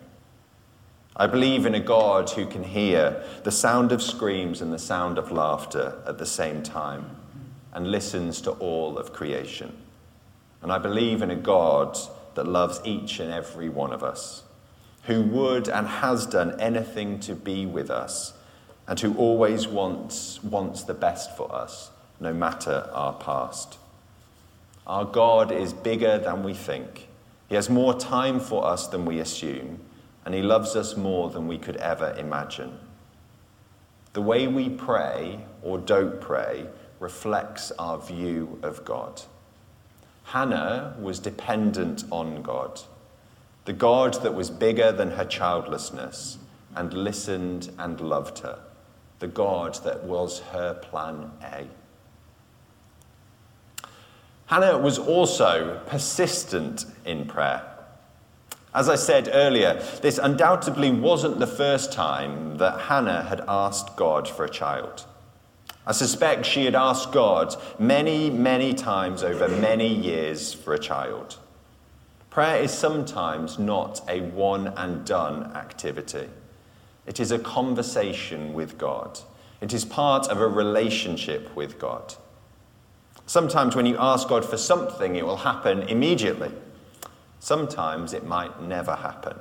I 1.19 1.27
believe 1.27 1.65
in 1.65 1.75
a 1.75 1.81
God 1.81 2.29
who 2.29 2.45
can 2.45 2.63
hear 2.63 3.21
the 3.43 3.51
sound 3.51 3.91
of 3.91 4.01
screams 4.01 4.61
and 4.61 4.71
the 4.71 4.79
sound 4.79 5.17
of 5.17 5.33
laughter 5.33 6.01
at 6.07 6.17
the 6.17 6.25
same 6.25 6.63
time 6.63 7.17
and 7.73 7.91
listens 7.91 8.39
to 8.41 8.51
all 8.51 8.97
of 8.97 9.11
creation. 9.11 9.75
And 10.61 10.71
I 10.71 10.77
believe 10.77 11.21
in 11.21 11.29
a 11.29 11.35
God 11.35 11.97
that 12.35 12.47
loves 12.47 12.79
each 12.85 13.19
and 13.19 13.33
every 13.33 13.67
one 13.67 13.91
of 13.91 14.01
us, 14.01 14.43
who 15.03 15.21
would 15.23 15.67
and 15.67 15.88
has 15.88 16.25
done 16.25 16.57
anything 16.57 17.19
to 17.19 17.35
be 17.35 17.65
with 17.65 17.91
us 17.91 18.31
and 18.88 18.97
who 18.97 19.13
always 19.17 19.67
wants, 19.67 20.41
wants 20.41 20.83
the 20.83 20.93
best 20.93 21.35
for 21.35 21.53
us, 21.53 21.91
no 22.21 22.33
matter 22.33 22.89
our 22.93 23.11
past. 23.11 23.77
Our 24.88 25.03
God 25.03 25.51
is 25.51 25.73
bigger 25.73 26.17
than 26.17 26.43
we 26.43 26.53
think. 26.53 27.09
He 27.49 27.55
has 27.55 27.69
more 27.69 27.93
time 27.93 28.39
for 28.39 28.65
us 28.65 28.88
than 28.88 29.05
we 29.05 29.19
assume, 29.19 29.81
and 30.29 30.36
He 30.36 30.43
loves 30.43 30.75
us 30.75 30.95
more 30.95 31.31
than 31.31 31.48
we 31.48 31.57
could 31.57 31.77
ever 31.77 32.13
imagine. 32.15 32.77
The 34.13 34.21
way 34.21 34.45
we 34.45 34.69
pray 34.69 35.39
or 35.63 35.79
don't 35.79 36.21
pray 36.21 36.67
reflects 37.00 37.71
our 37.79 37.98
view 37.98 38.59
of 38.62 38.86
God. 38.86 39.24
Hannah 40.25 40.95
was 41.00 41.17
dependent 41.17 42.03
on 42.12 42.43
God, 42.43 42.79
the 43.65 43.74
God 43.74 44.21
that 44.21 44.36
was 44.36 44.51
bigger 44.51 44.91
than 44.91 45.09
her 45.09 45.25
childlessness 45.25 46.38
and 46.75 46.93
listened 46.93 47.71
and 47.79 48.00
loved 48.00 48.38
her 48.38 48.59
the 49.17 49.27
God 49.27 49.83
that 49.83 50.03
was 50.03 50.41
her 50.51 50.75
plan 50.75 51.31
A. 51.41 51.65
Hannah 54.45 54.77
was 54.77 55.00
also 55.00 55.81
persistent 55.88 56.86
in 57.03 57.25
prayer. 57.25 57.68
As 58.73 58.88
I 58.88 58.95
said 58.95 59.29
earlier, 59.33 59.81
this 60.01 60.19
undoubtedly 60.19 60.91
wasn't 60.91 61.39
the 61.39 61.47
first 61.47 61.91
time 61.91 62.57
that 62.57 62.81
Hannah 62.81 63.23
had 63.23 63.43
asked 63.47 63.95
God 63.95 64.27
for 64.27 64.45
a 64.45 64.49
child. 64.49 65.05
I 65.88 65.91
suspect 65.91 66.45
she 66.45 66.65
had 66.65 66.75
asked 66.75 67.11
God 67.11 67.55
many, 67.79 68.29
many 68.29 68.75
times 68.75 69.23
over 69.23 69.47
many 69.47 69.88
years 69.88 70.53
for 70.53 70.75
a 70.75 70.79
child. 70.79 71.38
Prayer 72.29 72.61
is 72.61 72.71
sometimes 72.71 73.57
not 73.57 74.01
a 74.07 74.21
one 74.21 74.67
and 74.77 75.03
done 75.03 75.55
activity. 75.55 76.29
It 77.07 77.19
is 77.19 77.31
a 77.31 77.39
conversation 77.39 78.53
with 78.53 78.77
God. 78.77 79.19
It 79.61 79.73
is 79.73 79.83
part 79.83 80.27
of 80.27 80.39
a 80.39 80.47
relationship 80.47 81.55
with 81.55 81.79
God. 81.79 82.13
Sometimes 83.25 83.75
when 83.75 83.88
you 83.88 83.97
ask 83.97 84.27
God 84.29 84.45
for 84.45 84.57
something, 84.57 85.15
it 85.15 85.25
will 85.25 85.38
happen 85.38 85.81
immediately. 85.83 86.51
Sometimes 87.39 88.13
it 88.13 88.25
might 88.25 88.62
never 88.62 88.96
happen. 88.96 89.38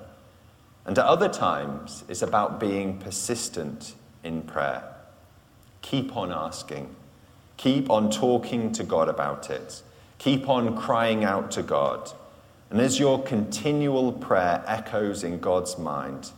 And 0.86 0.98
at 0.98 1.04
other 1.04 1.28
times, 1.28 2.04
it's 2.08 2.22
about 2.22 2.58
being 2.58 2.98
persistent 2.98 3.94
in 4.24 4.42
prayer. 4.42 4.84
Keep 5.82 6.16
on 6.16 6.32
asking. 6.32 6.94
Keep 7.56 7.90
on 7.90 8.10
talking 8.10 8.72
to 8.72 8.84
God 8.84 9.08
about 9.08 9.50
it. 9.50 9.82
Keep 10.18 10.48
on 10.48 10.76
crying 10.76 11.24
out 11.24 11.50
to 11.52 11.62
God. 11.62 12.10
And 12.70 12.80
as 12.80 12.98
your 12.98 13.22
continual 13.22 14.12
prayer 14.12 14.62
echoes 14.66 15.24
in 15.24 15.40
God's 15.40 15.78
mind, 15.78 16.30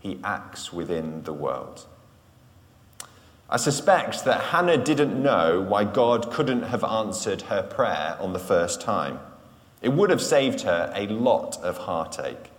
he 0.00 0.20
acts 0.22 0.72
within 0.72 1.22
the 1.24 1.32
world. 1.32 1.86
I 3.50 3.56
suspect 3.56 4.24
that 4.24 4.40
Hannah 4.42 4.76
didn't 4.76 5.20
know 5.22 5.60
why 5.60 5.84
God 5.84 6.30
couldn't 6.30 6.64
have 6.64 6.84
answered 6.84 7.42
her 7.42 7.62
prayer 7.62 8.16
on 8.20 8.32
the 8.32 8.38
first 8.38 8.80
time. 8.80 9.20
It 9.80 9.90
would 9.90 10.10
have 10.10 10.22
saved 10.22 10.62
her 10.62 10.92
a 10.94 11.06
lot 11.06 11.58
of 11.62 11.78
heartache. 11.78 12.50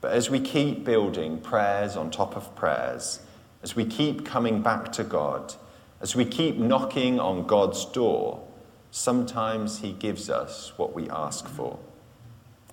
But 0.00 0.12
as 0.12 0.28
we 0.28 0.38
keep 0.38 0.84
building 0.84 1.38
prayers 1.38 1.96
on 1.96 2.10
top 2.10 2.36
of 2.36 2.54
prayers, 2.54 3.20
as 3.62 3.74
we 3.74 3.86
keep 3.86 4.26
coming 4.26 4.60
back 4.60 4.92
to 4.92 5.04
God, 5.04 5.54
as 6.02 6.14
we 6.14 6.26
keep 6.26 6.56
knocking 6.56 7.18
on 7.18 7.46
God's 7.46 7.86
door, 7.86 8.46
sometimes 8.90 9.78
He 9.78 9.92
gives 9.92 10.28
us 10.28 10.72
what 10.76 10.92
we 10.92 11.08
ask 11.08 11.48
for. 11.48 11.78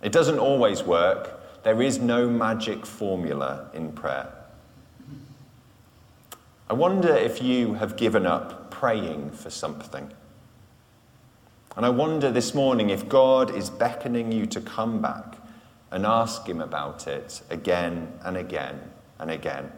It 0.02 0.12
doesn't 0.12 0.40
always 0.40 0.84
work, 0.84 1.64
there 1.64 1.82
is 1.82 2.00
no 2.00 2.30
magic 2.30 2.86
formula 2.86 3.70
in 3.74 3.94
prayer. 3.94 4.28
I 6.70 6.74
wonder 6.74 7.16
if 7.16 7.42
you 7.42 7.76
have 7.76 7.96
given 7.96 8.26
up 8.26 8.72
praying 8.72 9.32
for 9.32 9.50
something. 9.50 10.12
And 11.76 11.86
I 11.86 11.90
wonder 11.90 12.32
this 12.32 12.54
morning 12.54 12.90
if 12.90 13.08
God 13.08 13.56
is 13.56 13.70
beckoning 13.70 14.32
you 14.32 14.46
to 14.48 14.60
come 14.60 15.02
back 15.02 15.38
and 15.90 16.06
ask 16.06 16.48
Him 16.48 16.60
about 16.60 17.08
it 17.08 17.42
again 17.50 18.12
and 18.24 18.36
again 18.36 18.92
and 19.20 19.32
again. 19.32 19.72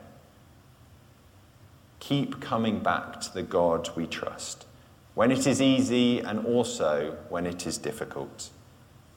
Keep 2.00 2.42
coming 2.42 2.80
back 2.80 3.22
to 3.22 3.34
the 3.34 3.44
God 3.44 3.90
we 3.96 4.08
trust 4.08 4.66
when 5.14 5.32
it 5.32 5.46
is 5.46 5.62
easy 5.62 6.20
and 6.20 6.46
also 6.46 7.16
when 7.30 7.46
it 7.46 7.68
is 7.68 7.78
difficult. 7.78 8.50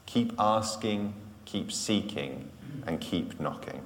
Keep 0.05 0.35
asking, 0.39 1.15
keep 1.47 1.73
seeking, 1.73 2.51
and 2.87 3.01
keep 3.01 3.41
knocking. 3.41 3.83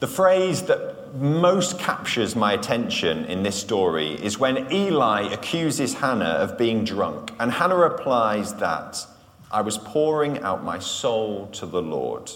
The 0.00 0.06
phrase 0.06 0.62
that 0.62 1.16
most 1.16 1.80
captures 1.80 2.36
my 2.36 2.52
attention 2.52 3.24
in 3.24 3.42
this 3.42 3.56
story 3.56 4.12
is 4.12 4.38
when 4.38 4.72
Eli 4.72 5.32
accuses 5.32 5.94
Hannah 5.94 6.24
of 6.24 6.56
being 6.56 6.84
drunk, 6.84 7.32
and 7.40 7.50
Hannah 7.50 7.74
replies 7.74 8.54
that 8.56 9.04
I 9.50 9.62
was 9.62 9.76
pouring 9.78 10.38
out 10.40 10.62
my 10.62 10.78
soul 10.78 11.48
to 11.54 11.66
the 11.66 11.82
Lord. 11.82 12.30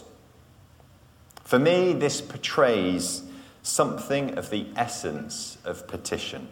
For 1.45 1.59
me, 1.59 1.93
this 1.93 2.21
portrays 2.21 3.23
something 3.63 4.37
of 4.37 4.51
the 4.51 4.67
essence 4.75 5.59
of 5.65 5.87
petition. 5.87 6.49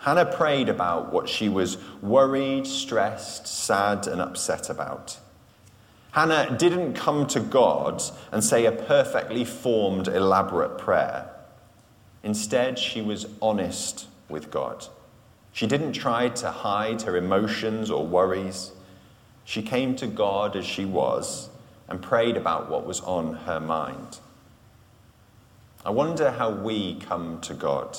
Hannah 0.00 0.26
prayed 0.26 0.68
about 0.68 1.12
what 1.12 1.28
she 1.28 1.48
was 1.48 1.78
worried, 2.00 2.66
stressed, 2.66 3.46
sad, 3.46 4.08
and 4.08 4.20
upset 4.20 4.68
about. 4.68 5.18
Hannah 6.12 6.56
didn't 6.58 6.92
come 6.92 7.26
to 7.28 7.40
God 7.40 8.02
and 8.30 8.44
say 8.44 8.66
a 8.66 8.72
perfectly 8.72 9.46
formed, 9.46 10.08
elaborate 10.08 10.76
prayer. 10.76 11.30
Instead, 12.22 12.78
she 12.78 13.00
was 13.00 13.26
honest 13.40 14.06
with 14.28 14.50
God. 14.50 14.86
She 15.52 15.66
didn't 15.66 15.94
try 15.94 16.28
to 16.28 16.50
hide 16.50 17.02
her 17.02 17.16
emotions 17.16 17.90
or 17.90 18.06
worries. 18.06 18.72
She 19.44 19.62
came 19.62 19.96
to 19.96 20.06
God 20.06 20.54
as 20.54 20.66
she 20.66 20.84
was 20.84 21.48
and 21.88 22.02
prayed 22.02 22.36
about 22.36 22.70
what 22.70 22.86
was 22.86 23.00
on 23.00 23.32
her 23.34 23.58
mind. 23.58 24.18
I 25.84 25.90
wonder 25.90 26.30
how 26.30 26.50
we 26.50 26.96
come 26.96 27.40
to 27.40 27.54
God. 27.54 27.96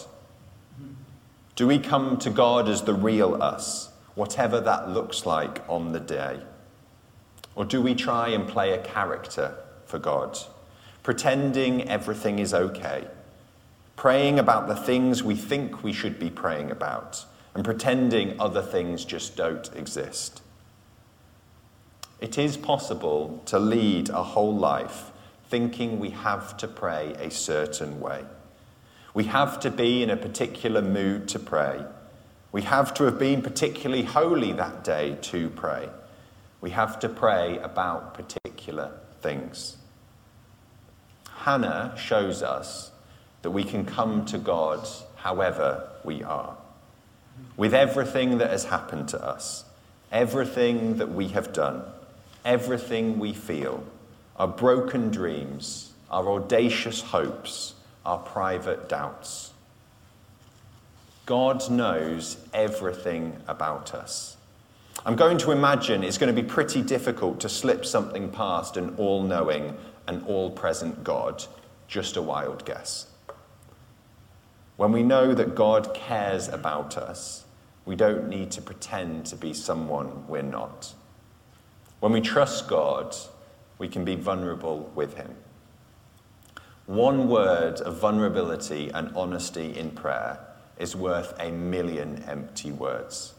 Do 1.55 1.65
we 1.65 1.79
come 1.79 2.17
to 2.20 2.29
God 2.29 2.70
as 2.70 2.84
the 2.84 2.93
real 2.93 3.41
us, 3.41 3.89
whatever 4.13 4.62
that 4.62 4.89
looks 4.89 5.25
like 5.25 5.67
on 5.67 5.93
the 5.93 6.00
day? 6.00 6.39
Or 7.55 7.65
do 7.65 7.81
we 7.81 7.95
try 7.95 8.29
and 8.29 8.48
play 8.48 8.72
a 8.72 8.83
character 8.83 9.55
for 9.86 10.00
God, 10.00 10.38
pretending 11.03 11.88
everything 11.88 12.39
is 12.39 12.53
okay, 12.53 13.07
praying 13.95 14.39
about 14.39 14.67
the 14.67 14.75
things 14.75 15.24
we 15.24 15.36
think 15.36 15.83
we 15.83 15.93
should 15.93 16.19
be 16.19 16.29
praying 16.29 16.72
about, 16.72 17.25
and 17.53 17.63
pretending 17.63 18.39
other 18.39 18.62
things 18.62 19.05
just 19.05 19.36
don't 19.36 19.69
exist? 19.75 20.41
It 22.19 22.38
is 22.38 22.57
possible 22.57 23.41
to 23.48 23.60
lead 23.60 24.10
a 24.10 24.24
whole 24.24 24.55
life 24.55 25.12
thinking 25.50 26.00
we 26.00 26.10
have 26.10 26.57
to 26.57 26.67
pray 26.67 27.13
a 27.19 27.29
certain 27.29 28.00
way. 28.00 28.24
We 29.13 29.25
have 29.25 29.60
to 29.60 29.69
be 29.69 30.01
in 30.01 30.10
a 30.10 30.17
particular 30.17 30.81
mood 30.81 31.27
to 31.27 31.38
pray. 31.38 31.86
We 32.51 32.63
have 32.63 32.93
to 32.95 33.03
have 33.03 33.19
been 33.19 33.41
particularly 33.41 34.03
holy 34.03 34.53
that 34.53 34.83
day 34.83 35.17
to 35.22 35.50
pray. 35.50 35.89
We 36.63 36.70
have 36.70 36.98
to 37.00 37.10
pray 37.10 37.58
about 37.58 38.13
particular 38.13 38.93
things. 39.22 39.75
Hannah 41.39 41.93
shows 41.98 42.41
us 42.41 42.89
that 43.41 43.51
we 43.51 43.65
can 43.65 43.84
come 43.84 44.24
to 44.27 44.38
God 44.38 44.88
however 45.17 45.89
we 46.05 46.24
are, 46.24 46.55
with 47.58 47.74
everything 47.74 48.38
that 48.38 48.50
has 48.50 48.63
happened 48.63 49.10
to 49.10 49.22
us, 49.22 49.65
everything 50.10 51.00
that 51.00 51.12
we 51.12 51.27
have 51.27 51.51
done, 51.51 51.84
everything 52.46 53.20
we 53.20 53.34
feel, 53.34 53.84
our 54.38 54.48
broken 54.48 55.12
dreams, 55.12 55.91
our 56.10 56.29
audacious 56.29 57.01
hopes, 57.01 57.74
our 58.05 58.20
private 58.20 58.88
doubts. 58.88 59.51
God 61.25 61.70
knows 61.70 62.38
everything 62.53 63.36
about 63.50 63.93
us. 63.93 64.33
I'm 65.05 65.15
going 65.15 65.38
to 65.39 65.51
imagine 65.51 66.03
it's 66.03 66.17
going 66.17 66.33
to 66.33 66.41
be 66.41 66.47
pretty 66.47 66.81
difficult 66.81 67.39
to 67.41 67.50
slip 67.50 67.85
something 67.85 68.29
past 68.29 68.77
an 68.77 68.95
all 68.97 69.23
knowing 69.23 69.75
and 70.07 70.25
all 70.25 70.51
present 70.51 71.03
God. 71.03 71.43
Just 71.88 72.15
a 72.15 72.21
wild 72.21 72.65
guess. 72.65 73.07
When 74.77 74.91
we 74.91 75.03
know 75.03 75.33
that 75.33 75.55
God 75.55 75.93
cares 75.93 76.47
about 76.47 76.97
us, 76.97 77.45
we 77.85 77.95
don't 77.95 78.29
need 78.29 78.51
to 78.51 78.62
pretend 78.62 79.25
to 79.27 79.35
be 79.35 79.53
someone 79.53 80.27
we're 80.27 80.41
not. 80.41 80.93
When 82.00 82.12
we 82.12 82.21
trust 82.21 82.67
God, 82.67 83.15
we 83.77 83.88
can 83.88 84.05
be 84.05 84.15
vulnerable 84.15 84.91
with 84.95 85.15
Him. 85.15 85.36
One 86.86 87.27
word 87.27 87.82
of 87.82 87.97
vulnerability 87.97 88.89
and 88.89 89.15
honesty 89.15 89.77
in 89.77 89.91
prayer 89.91 90.39
is 90.77 90.95
worth 90.95 91.34
a 91.39 91.51
million 91.51 92.23
empty 92.27 92.71
words. 92.71 93.34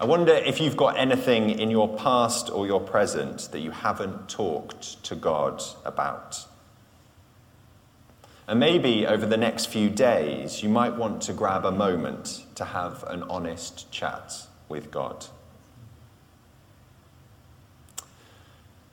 I 0.00 0.04
wonder 0.04 0.32
if 0.32 0.60
you've 0.60 0.76
got 0.76 0.98
anything 0.98 1.50
in 1.50 1.70
your 1.70 1.96
past 1.96 2.50
or 2.50 2.66
your 2.66 2.80
present 2.80 3.48
that 3.52 3.60
you 3.60 3.70
haven't 3.70 4.28
talked 4.28 5.02
to 5.04 5.14
God 5.14 5.62
about. 5.84 6.44
And 8.48 8.58
maybe 8.58 9.06
over 9.06 9.24
the 9.24 9.36
next 9.36 9.66
few 9.66 9.88
days, 9.88 10.62
you 10.62 10.68
might 10.68 10.96
want 10.96 11.22
to 11.22 11.32
grab 11.32 11.64
a 11.64 11.70
moment 11.70 12.44
to 12.56 12.64
have 12.64 13.04
an 13.04 13.22
honest 13.24 13.90
chat 13.92 14.34
with 14.68 14.90
God. 14.90 15.26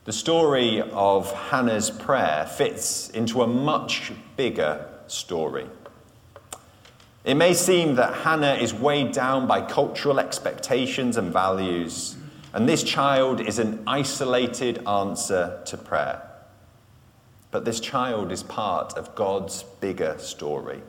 The 0.05 0.13
story 0.13 0.81
of 0.81 1.31
Hannah's 1.31 1.89
prayer 1.91 2.45
fits 2.45 3.09
into 3.09 3.41
a 3.41 3.47
much 3.47 4.11
bigger 4.37 4.87
story. 5.07 5.67
It 7.29 7.37
may 7.37 7.53
seem 7.53 7.93
that 7.93 8.15
Hannah 8.15 8.55
is 8.55 8.73
weighed 8.73 9.11
down 9.11 9.45
by 9.45 9.61
cultural 9.61 10.19
expectations 10.19 11.15
and 11.15 11.31
values, 11.31 12.15
and 12.53 12.67
this 12.67 12.81
child 12.81 13.39
is 13.39 13.59
an 13.59 13.83
isolated 13.85 14.87
answer 14.87 15.61
to 15.67 15.77
prayer. 15.77 16.23
But 17.51 17.65
this 17.65 17.79
child 17.79 18.31
is 18.31 18.41
part 18.41 18.97
of 18.97 19.13
God's 19.13 19.61
bigger 19.61 20.17
story. 20.17 20.81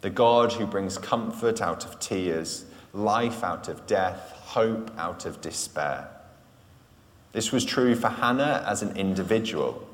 The 0.00 0.08
God 0.08 0.50
who 0.54 0.64
brings 0.66 0.96
comfort 0.96 1.60
out 1.60 1.84
of 1.84 2.00
tears, 2.00 2.64
life 2.94 3.44
out 3.44 3.68
of 3.68 3.86
death, 3.86 4.32
hope 4.46 4.92
out 4.96 5.26
of 5.26 5.42
despair. 5.42 6.08
This 7.32 7.52
was 7.52 7.66
true 7.66 7.94
for 7.94 8.08
Hannah 8.08 8.64
as 8.66 8.80
an 8.80 8.96
individual, 8.96 9.86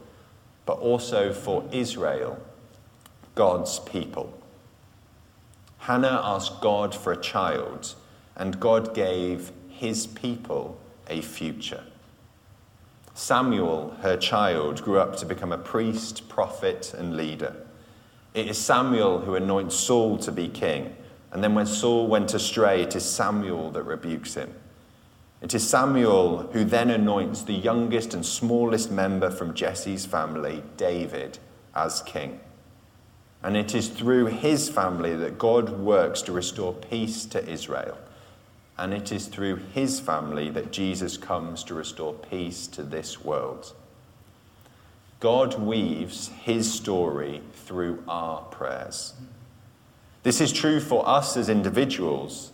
but 0.64 0.78
also 0.78 1.32
for 1.32 1.68
Israel, 1.72 2.40
God's 3.34 3.80
people. 3.80 4.39
Hannah 5.80 6.20
asked 6.22 6.60
God 6.60 6.94
for 6.94 7.12
a 7.12 7.20
child, 7.20 7.94
and 8.36 8.60
God 8.60 8.94
gave 8.94 9.50
his 9.68 10.06
people 10.06 10.78
a 11.08 11.22
future. 11.22 11.82
Samuel, 13.14 13.96
her 14.02 14.16
child, 14.16 14.82
grew 14.82 14.98
up 14.98 15.16
to 15.16 15.26
become 15.26 15.52
a 15.52 15.58
priest, 15.58 16.28
prophet, 16.28 16.94
and 16.96 17.16
leader. 17.16 17.56
It 18.34 18.46
is 18.46 18.58
Samuel 18.58 19.20
who 19.20 19.34
anoints 19.34 19.74
Saul 19.74 20.18
to 20.18 20.30
be 20.30 20.48
king, 20.48 20.94
and 21.32 21.42
then 21.42 21.54
when 21.54 21.66
Saul 21.66 22.06
went 22.08 22.34
astray, 22.34 22.82
it 22.82 22.94
is 22.94 23.04
Samuel 23.04 23.70
that 23.70 23.82
rebukes 23.82 24.34
him. 24.34 24.52
It 25.40 25.54
is 25.54 25.66
Samuel 25.66 26.50
who 26.52 26.62
then 26.62 26.90
anoints 26.90 27.42
the 27.42 27.54
youngest 27.54 28.12
and 28.12 28.24
smallest 28.24 28.90
member 28.90 29.30
from 29.30 29.54
Jesse's 29.54 30.04
family, 30.04 30.62
David, 30.76 31.38
as 31.74 32.02
king. 32.02 32.40
And 33.42 33.56
it 33.56 33.74
is 33.74 33.88
through 33.88 34.26
his 34.26 34.68
family 34.68 35.16
that 35.16 35.38
God 35.38 35.70
works 35.70 36.22
to 36.22 36.32
restore 36.32 36.74
peace 36.74 37.24
to 37.26 37.48
Israel. 37.48 37.96
And 38.76 38.92
it 38.92 39.12
is 39.12 39.26
through 39.26 39.56
his 39.74 39.98
family 40.00 40.50
that 40.50 40.72
Jesus 40.72 41.16
comes 41.16 41.64
to 41.64 41.74
restore 41.74 42.14
peace 42.14 42.66
to 42.68 42.82
this 42.82 43.24
world. 43.24 43.74
God 45.20 45.58
weaves 45.58 46.28
his 46.28 46.72
story 46.72 47.42
through 47.52 48.02
our 48.08 48.42
prayers. 48.42 49.14
This 50.22 50.40
is 50.40 50.52
true 50.52 50.80
for 50.80 51.06
us 51.08 51.36
as 51.36 51.48
individuals, 51.48 52.52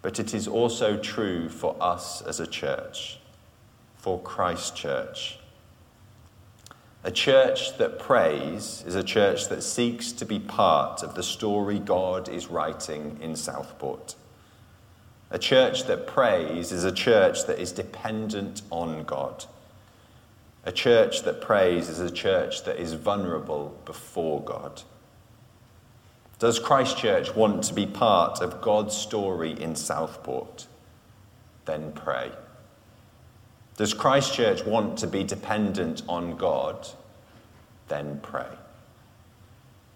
but 0.00 0.20
it 0.20 0.32
is 0.32 0.46
also 0.46 0.96
true 0.96 1.48
for 1.48 1.76
us 1.80 2.22
as 2.22 2.38
a 2.38 2.46
church, 2.46 3.18
for 3.96 4.20
Christ 4.20 4.76
Church. 4.76 5.39
A 7.02 7.10
church 7.10 7.78
that 7.78 7.98
prays 7.98 8.84
is 8.86 8.94
a 8.94 9.02
church 9.02 9.48
that 9.48 9.62
seeks 9.62 10.12
to 10.12 10.26
be 10.26 10.38
part 10.38 11.02
of 11.02 11.14
the 11.14 11.22
story 11.22 11.78
God 11.78 12.28
is 12.28 12.48
writing 12.48 13.18
in 13.22 13.36
Southport. 13.36 14.16
A 15.30 15.38
church 15.38 15.84
that 15.84 16.06
prays 16.06 16.72
is 16.72 16.84
a 16.84 16.92
church 16.92 17.46
that 17.46 17.58
is 17.58 17.72
dependent 17.72 18.60
on 18.70 19.04
God. 19.04 19.46
A 20.64 20.72
church 20.72 21.22
that 21.22 21.40
prays 21.40 21.88
is 21.88 22.00
a 22.00 22.10
church 22.10 22.64
that 22.64 22.76
is 22.76 22.92
vulnerable 22.92 23.80
before 23.86 24.42
God. 24.42 24.82
Does 26.38 26.58
Christchurch 26.58 27.34
want 27.34 27.64
to 27.64 27.74
be 27.74 27.86
part 27.86 28.42
of 28.42 28.60
God's 28.60 28.94
story 28.94 29.52
in 29.52 29.74
Southport? 29.74 30.66
Then 31.64 31.92
pray. 31.92 32.32
Does 33.80 33.94
Christchurch 33.94 34.66
want 34.66 34.98
to 34.98 35.06
be 35.06 35.24
dependent 35.24 36.02
on 36.06 36.36
God? 36.36 36.86
Then 37.88 38.20
pray. 38.22 38.58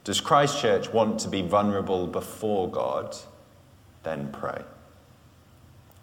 Does 0.05 0.23
Christchurch 0.23 0.90
want 0.90 1.20
to 1.20 1.29
be 1.29 1.42
vulnerable 1.42 2.07
before 2.07 2.70
God? 2.70 3.14
Then 4.03 4.33
pray. 4.33 4.62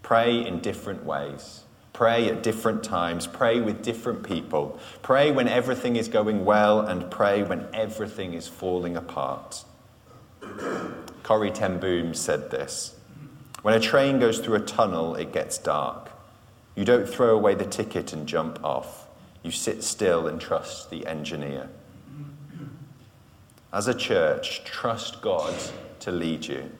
Pray 0.04 0.46
in 0.46 0.60
different 0.60 1.06
ways. 1.06 1.62
Pray 1.92 2.30
at 2.30 2.44
different 2.44 2.84
times. 2.84 3.26
Pray 3.26 3.60
with 3.62 3.82
different 3.82 4.22
people. 4.22 4.80
Pray 5.02 5.32
when 5.32 5.48
everything 5.48 5.96
is 5.96 6.08
going 6.08 6.46
well 6.46 6.82
and 6.82 7.10
pray 7.10 7.42
when 7.42 7.66
everything 7.74 8.36
is 8.36 8.48
falling 8.48 8.96
apart. 8.96 9.64
Corrie 11.24 11.50
ten 11.50 11.80
Boom 11.80 12.14
said 12.14 12.52
this 12.52 12.94
When 13.64 13.74
a 13.74 13.80
train 13.80 14.20
goes 14.20 14.38
through 14.38 14.58
a 14.58 14.60
tunnel, 14.60 15.16
it 15.16 15.34
gets 15.34 15.58
dark. 15.58 16.11
You 16.76 16.86
don't 16.86 17.08
throw 17.08 17.36
away 17.36 17.56
the 17.56 17.66
ticket 17.66 18.14
and 18.14 18.28
jump 18.28 18.64
off. 18.64 19.08
You 19.44 19.52
sit 19.52 19.84
still 19.84 20.28
and 20.28 20.40
trust 20.40 20.90
the 20.90 21.06
engineer. 21.06 21.70
As 23.74 23.88
a 23.88 23.94
church, 23.94 24.64
trust 24.64 25.22
God 25.22 25.54
to 26.00 26.12
lead 26.12 26.46
you. 26.46 26.72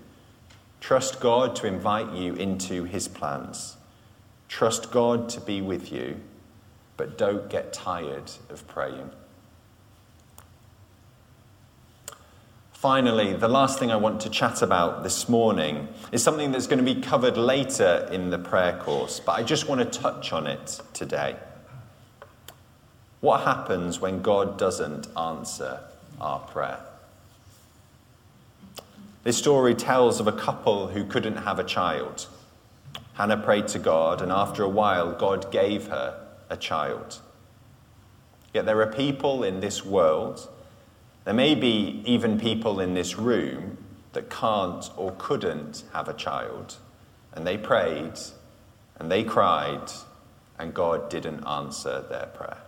Trust 0.80 1.20
God 1.20 1.56
to 1.58 1.68
invite 1.68 2.12
you 2.14 2.34
into 2.36 2.84
his 2.84 3.08
plans. 3.08 3.78
Trust 4.50 4.92
God 4.92 5.30
to 5.30 5.40
be 5.40 5.62
with 5.62 5.92
you, 5.92 6.18
but 6.98 7.18
don't 7.18 7.50
get 7.50 7.72
tired 7.72 8.32
of 8.50 8.68
praying. 8.68 9.10
Finally, 12.82 13.34
the 13.34 13.48
last 13.48 13.78
thing 13.78 13.92
I 13.92 13.96
want 13.96 14.22
to 14.22 14.30
chat 14.32 14.64
about 14.64 15.04
this 15.04 15.30
morning 15.30 15.88
is 16.12 16.24
something 16.24 16.52
that's 16.52 16.66
going 16.66 16.84
to 16.84 16.96
be 16.96 17.00
covered 17.00 17.38
later 17.38 18.10
in 18.12 18.32
the 18.32 18.40
prayer 18.40 18.76
course, 18.80 19.20
but 19.20 19.34
I 19.34 19.44
just 19.44 19.70
want 19.70 19.82
to 19.82 20.00
touch 20.00 20.34
on 20.34 20.48
it 20.48 20.82
today. 20.92 21.36
What 23.20 23.42
happens 23.42 24.00
when 24.00 24.24
God 24.24 24.58
doesn't 24.58 25.16
answer 25.16 25.82
our 26.20 26.40
prayer? 26.40 26.80
This 29.24 29.38
story 29.38 29.76
tells 29.76 30.20
of 30.20 30.26
a 30.26 30.32
couple 30.32 30.88
who 30.88 31.06
couldn't 31.06 31.38
have 31.38 31.60
a 31.60 31.64
child. 31.64 32.26
Hannah 33.14 33.38
prayed 33.38 33.68
to 33.68 33.78
God, 33.78 34.24
and 34.24 34.32
after 34.32 34.64
a 34.64 34.70
while, 34.70 35.12
God 35.12 35.52
gave 35.52 35.86
her 35.90 36.20
a 36.50 36.58
child. 36.58 37.20
Yet 38.56 38.66
there 38.66 38.82
are 38.82 38.92
people 38.92 39.44
in 39.44 39.60
this 39.60 39.86
world, 39.86 40.50
there 41.24 41.34
may 41.34 41.56
be 41.56 42.02
even 42.06 42.40
people 42.40 42.80
in 42.80 42.94
this 42.94 43.18
room 43.18 43.78
that 44.14 44.30
can't 44.30 44.90
or 44.98 45.14
couldn't 45.18 45.84
have 45.94 46.08
a 46.08 46.14
child. 46.14 46.78
And 47.34 47.46
they 47.46 47.58
prayed 47.58 48.20
and 48.98 49.12
they 49.12 49.24
cried, 49.24 49.92
and 50.60 50.74
God 50.74 51.10
didn't 51.10 51.44
answer 51.46 52.02
their 52.08 52.28
prayer. 52.28 52.62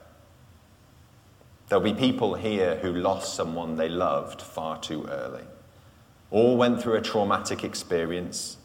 There'll 1.67 1.83
be 1.83 1.93
people 1.93 2.35
here 2.35 2.77
who 2.77 2.93
lost 2.93 3.35
someone 3.35 3.75
they 3.75 3.89
loved 3.89 4.41
far 4.41 4.79
too 4.79 5.05
early, 5.05 5.43
or 6.31 6.57
went 6.57 6.81
through 6.81 6.95
a 6.95 7.01
traumatic 7.01 7.63
experience 7.63 8.57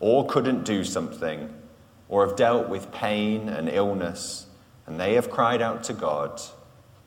or 0.00 0.26
couldn't 0.26 0.64
do 0.64 0.84
something, 0.84 1.52
or 2.08 2.26
have 2.26 2.36
dealt 2.36 2.68
with 2.68 2.92
pain 2.92 3.48
and 3.48 3.68
illness, 3.68 4.46
and 4.86 4.98
they 4.98 5.14
have 5.14 5.28
cried 5.28 5.60
out 5.60 5.82
to 5.84 5.92
God, 5.92 6.40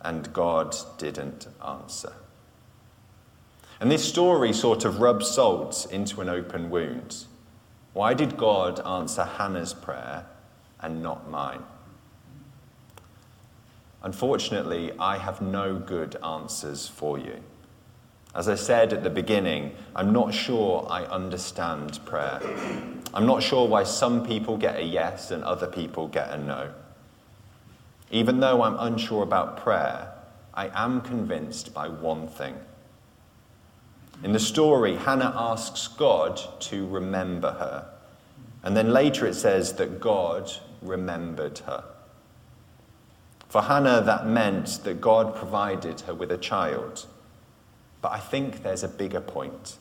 and 0.04 0.32
God 0.34 0.76
didn't 0.98 1.48
answer. 1.66 2.14
And 3.80 3.92
this 3.92 4.08
story 4.08 4.54
sort 4.54 4.86
of 4.86 5.00
rubs 5.00 5.30
salt 5.30 5.88
into 5.92 6.22
an 6.22 6.30
open 6.30 6.70
wound. 6.70 7.26
Why 7.94 8.14
did 8.14 8.38
God 8.38 8.80
answer 8.86 9.24
Hannah's 9.24 9.74
prayer 9.74 10.26
and 10.80 11.02
not 11.02 11.30
mine? 11.30 11.64
Unfortunately, 14.04 14.92
I 15.00 15.18
have 15.18 15.42
no 15.42 15.76
good 15.78 16.16
answers 16.24 16.88
for 16.88 17.18
you. 17.18 17.44
As 18.34 18.48
I 18.48 18.56
said 18.56 18.94
at 18.94 19.04
the 19.04 19.10
beginning, 19.10 19.76
I'm 19.96 20.14
not 20.14 20.34
sure 20.34 20.88
I 20.90 21.04
understand 21.06 22.00
prayer. 22.06 22.40
I'm 23.14 23.26
not 23.26 23.44
sure 23.44 23.68
why 23.68 23.84
some 23.84 24.26
people 24.26 24.58
get 24.58 24.78
a 24.78 24.84
yes 24.84 25.32
and 25.32 25.44
other 25.44 25.68
people 25.68 26.08
get 26.08 26.30
a 26.30 26.38
no. 26.38 26.72
Even 28.12 28.40
though 28.40 28.62
I'm 28.62 28.78
unsure 28.78 29.24
about 29.24 29.58
prayer, 29.58 30.14
I 30.54 30.70
am 30.74 31.02
convinced 31.02 31.74
by 31.74 31.88
one 31.88 32.28
thing. 32.28 32.56
In 34.24 34.34
the 34.34 34.40
story, 34.40 34.98
Hannah 34.98 35.34
asks 35.36 35.88
God 35.88 36.40
to 36.62 36.86
remember 36.88 37.54
her. 37.54 37.90
And 38.64 38.78
then 38.78 38.92
later 38.92 39.26
it 39.26 39.34
says 39.34 39.74
that 39.74 40.00
God 40.00 40.52
remembered 40.82 41.60
her. 41.60 41.84
For 43.48 43.64
Hannah, 43.64 44.02
that 44.02 44.28
meant 44.28 44.84
that 44.84 45.02
God 45.02 45.36
provided 45.36 46.02
her 46.02 46.14
with 46.14 46.32
a 46.32 46.38
child. 46.38 47.08
But 48.02 48.12
I 48.12 48.20
think 48.20 48.64
there's 48.64 48.84
a 48.84 48.88
bigger 48.88 49.22
point, 49.22 49.78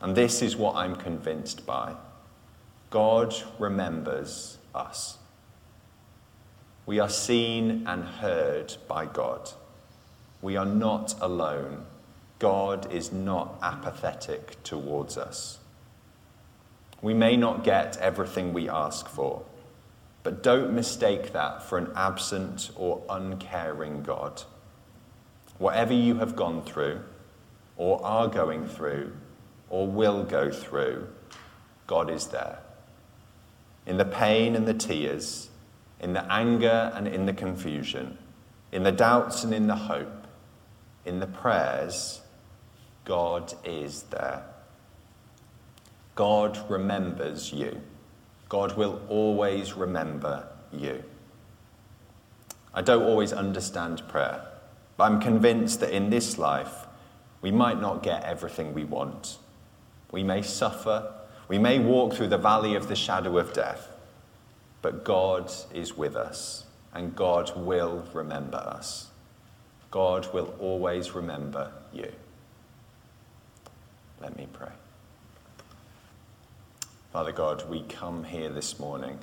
and 0.00 0.14
this 0.14 0.42
is 0.42 0.56
what 0.56 0.76
I'm 0.76 0.96
convinced 0.96 1.66
by 1.66 1.94
God 2.90 3.34
remembers 3.58 4.58
us. 4.74 5.18
We 6.86 7.00
are 7.00 7.08
seen 7.08 7.84
and 7.86 8.04
heard 8.04 8.76
by 8.86 9.06
God. 9.06 9.50
We 10.40 10.56
are 10.56 10.64
not 10.64 11.14
alone. 11.20 11.84
God 12.38 12.92
is 12.92 13.12
not 13.12 13.58
apathetic 13.60 14.62
towards 14.62 15.18
us. 15.18 15.58
We 17.02 17.12
may 17.12 17.36
not 17.36 17.64
get 17.64 17.96
everything 17.98 18.52
we 18.52 18.68
ask 18.68 19.08
for, 19.08 19.42
but 20.22 20.42
don't 20.42 20.72
mistake 20.72 21.32
that 21.32 21.62
for 21.62 21.76
an 21.76 21.90
absent 21.96 22.70
or 22.76 23.02
uncaring 23.10 24.02
God. 24.02 24.42
Whatever 25.58 25.92
you 25.92 26.16
have 26.16 26.36
gone 26.36 26.62
through, 26.62 27.00
or 27.76 28.02
are 28.04 28.28
going 28.28 28.66
through 28.66 29.12
or 29.68 29.86
will 29.86 30.24
go 30.24 30.50
through, 30.50 31.08
God 31.86 32.10
is 32.10 32.28
there. 32.28 32.58
In 33.86 33.98
the 33.98 34.04
pain 34.04 34.56
and 34.56 34.66
the 34.66 34.74
tears, 34.74 35.50
in 36.00 36.12
the 36.12 36.30
anger 36.32 36.92
and 36.94 37.08
in 37.08 37.26
the 37.26 37.32
confusion, 37.32 38.18
in 38.72 38.82
the 38.82 38.92
doubts 38.92 39.44
and 39.44 39.54
in 39.54 39.66
the 39.66 39.76
hope, 39.76 40.26
in 41.04 41.20
the 41.20 41.26
prayers, 41.26 42.20
God 43.04 43.54
is 43.64 44.02
there. 44.04 44.44
God 46.14 46.58
remembers 46.68 47.52
you. 47.52 47.80
God 48.48 48.76
will 48.76 49.00
always 49.08 49.74
remember 49.74 50.48
you. 50.72 51.02
I 52.74 52.82
don't 52.82 53.04
always 53.04 53.32
understand 53.32 54.06
prayer, 54.08 54.46
but 54.96 55.04
I'm 55.04 55.20
convinced 55.20 55.80
that 55.80 55.90
in 55.90 56.10
this 56.10 56.38
life, 56.38 56.86
we 57.40 57.50
might 57.50 57.80
not 57.80 58.02
get 58.02 58.24
everything 58.24 58.74
we 58.74 58.84
want. 58.84 59.38
We 60.10 60.22
may 60.22 60.42
suffer. 60.42 61.12
We 61.48 61.58
may 61.58 61.78
walk 61.78 62.14
through 62.14 62.28
the 62.28 62.38
valley 62.38 62.74
of 62.74 62.88
the 62.88 62.96
shadow 62.96 63.38
of 63.38 63.52
death. 63.52 63.88
But 64.86 65.02
God 65.02 65.50
is 65.74 65.96
with 65.96 66.14
us, 66.14 66.64
and 66.94 67.16
God 67.16 67.50
will 67.56 68.04
remember 68.12 68.58
us. 68.58 69.08
God 69.90 70.32
will 70.32 70.54
always 70.60 71.10
remember 71.10 71.72
you. 71.92 72.12
Let 74.20 74.36
me 74.36 74.46
pray. 74.52 74.70
Father 77.12 77.32
God, 77.32 77.68
we 77.68 77.82
come 77.82 78.22
here 78.22 78.48
this 78.48 78.78
morning. 78.78 79.18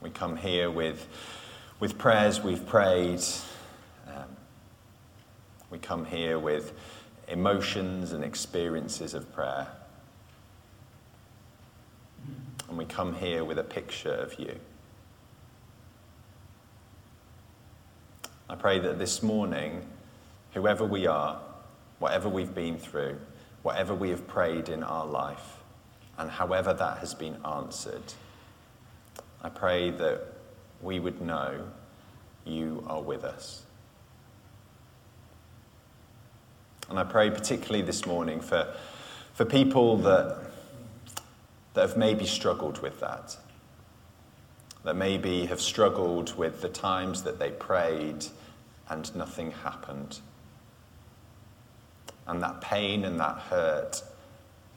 We 0.00 0.10
come 0.10 0.36
here 0.36 0.70
with, 0.70 1.08
with 1.80 1.98
prayers 1.98 2.40
we've 2.40 2.64
prayed 2.68 3.24
um, 4.06 4.36
we 5.72 5.78
come 5.78 6.04
here 6.04 6.38
with 6.38 6.72
emotions 7.26 8.12
and 8.12 8.22
experiences 8.22 9.12
of 9.12 9.32
prayer. 9.32 9.66
And 12.68 12.78
we 12.78 12.84
come 12.84 13.14
here 13.14 13.44
with 13.44 13.58
a 13.58 13.64
picture 13.64 14.12
of 14.12 14.38
you. 14.38 14.58
I 18.48 18.54
pray 18.54 18.78
that 18.78 18.98
this 18.98 19.22
morning, 19.22 19.86
whoever 20.52 20.84
we 20.84 21.06
are, 21.06 21.40
whatever 21.98 22.28
we've 22.28 22.54
been 22.54 22.78
through, 22.78 23.18
whatever 23.62 23.94
we 23.94 24.10
have 24.10 24.26
prayed 24.26 24.68
in 24.68 24.82
our 24.82 25.06
life, 25.06 25.56
and 26.18 26.30
however 26.30 26.72
that 26.72 26.98
has 26.98 27.14
been 27.14 27.36
answered, 27.44 28.14
I 29.42 29.48
pray 29.48 29.90
that 29.90 30.22
we 30.80 30.98
would 30.98 31.20
know 31.20 31.66
you 32.44 32.84
are 32.88 33.02
with 33.02 33.24
us. 33.24 33.62
And 36.88 36.98
I 36.98 37.04
pray 37.04 37.30
particularly 37.30 37.82
this 37.82 38.06
morning 38.06 38.40
for, 38.40 38.72
for 39.34 39.44
people 39.44 39.96
that, 39.98 40.38
that 41.76 41.82
have 41.82 41.96
maybe 41.98 42.24
struggled 42.24 42.80
with 42.80 43.00
that, 43.00 43.36
that 44.82 44.96
maybe 44.96 45.44
have 45.44 45.60
struggled 45.60 46.34
with 46.38 46.62
the 46.62 46.70
times 46.70 47.22
that 47.22 47.38
they 47.38 47.50
prayed 47.50 48.24
and 48.88 49.14
nothing 49.14 49.50
happened. 49.50 50.20
And 52.26 52.42
that 52.42 52.62
pain 52.62 53.04
and 53.04 53.20
that 53.20 53.36
hurt 53.36 54.02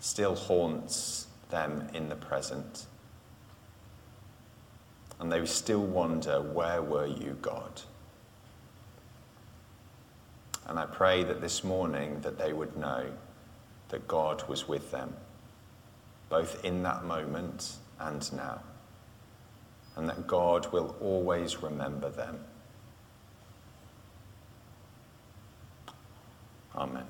still 0.01 0.35
haunts 0.35 1.27
them 1.51 1.87
in 1.93 2.09
the 2.09 2.17
present. 2.17 2.85
And 5.21 5.31
they 5.31 5.45
still 5.45 5.85
wonder, 5.85 6.41
where 6.41 6.81
were 6.81 7.07
you, 7.07 7.37
God? 7.41 7.81
And 10.67 10.77
I 10.77 10.85
pray 10.85 11.23
that 11.23 11.39
this 11.39 11.63
morning 11.63 12.19
that 12.23 12.37
they 12.37 12.51
would 12.51 12.75
know 12.75 13.05
that 13.87 14.05
God 14.05 14.43
was 14.49 14.67
with 14.67 14.91
them, 14.91 15.13
both 16.29 16.63
in 16.63 16.83
that 16.83 17.03
moment 17.03 17.73
and 17.99 18.31
now, 18.33 18.61
and 19.95 20.07
that 20.07 20.27
God 20.27 20.71
will 20.71 20.95
always 21.01 21.61
remember 21.61 22.09
them. 22.09 22.39
Amen. 26.75 27.05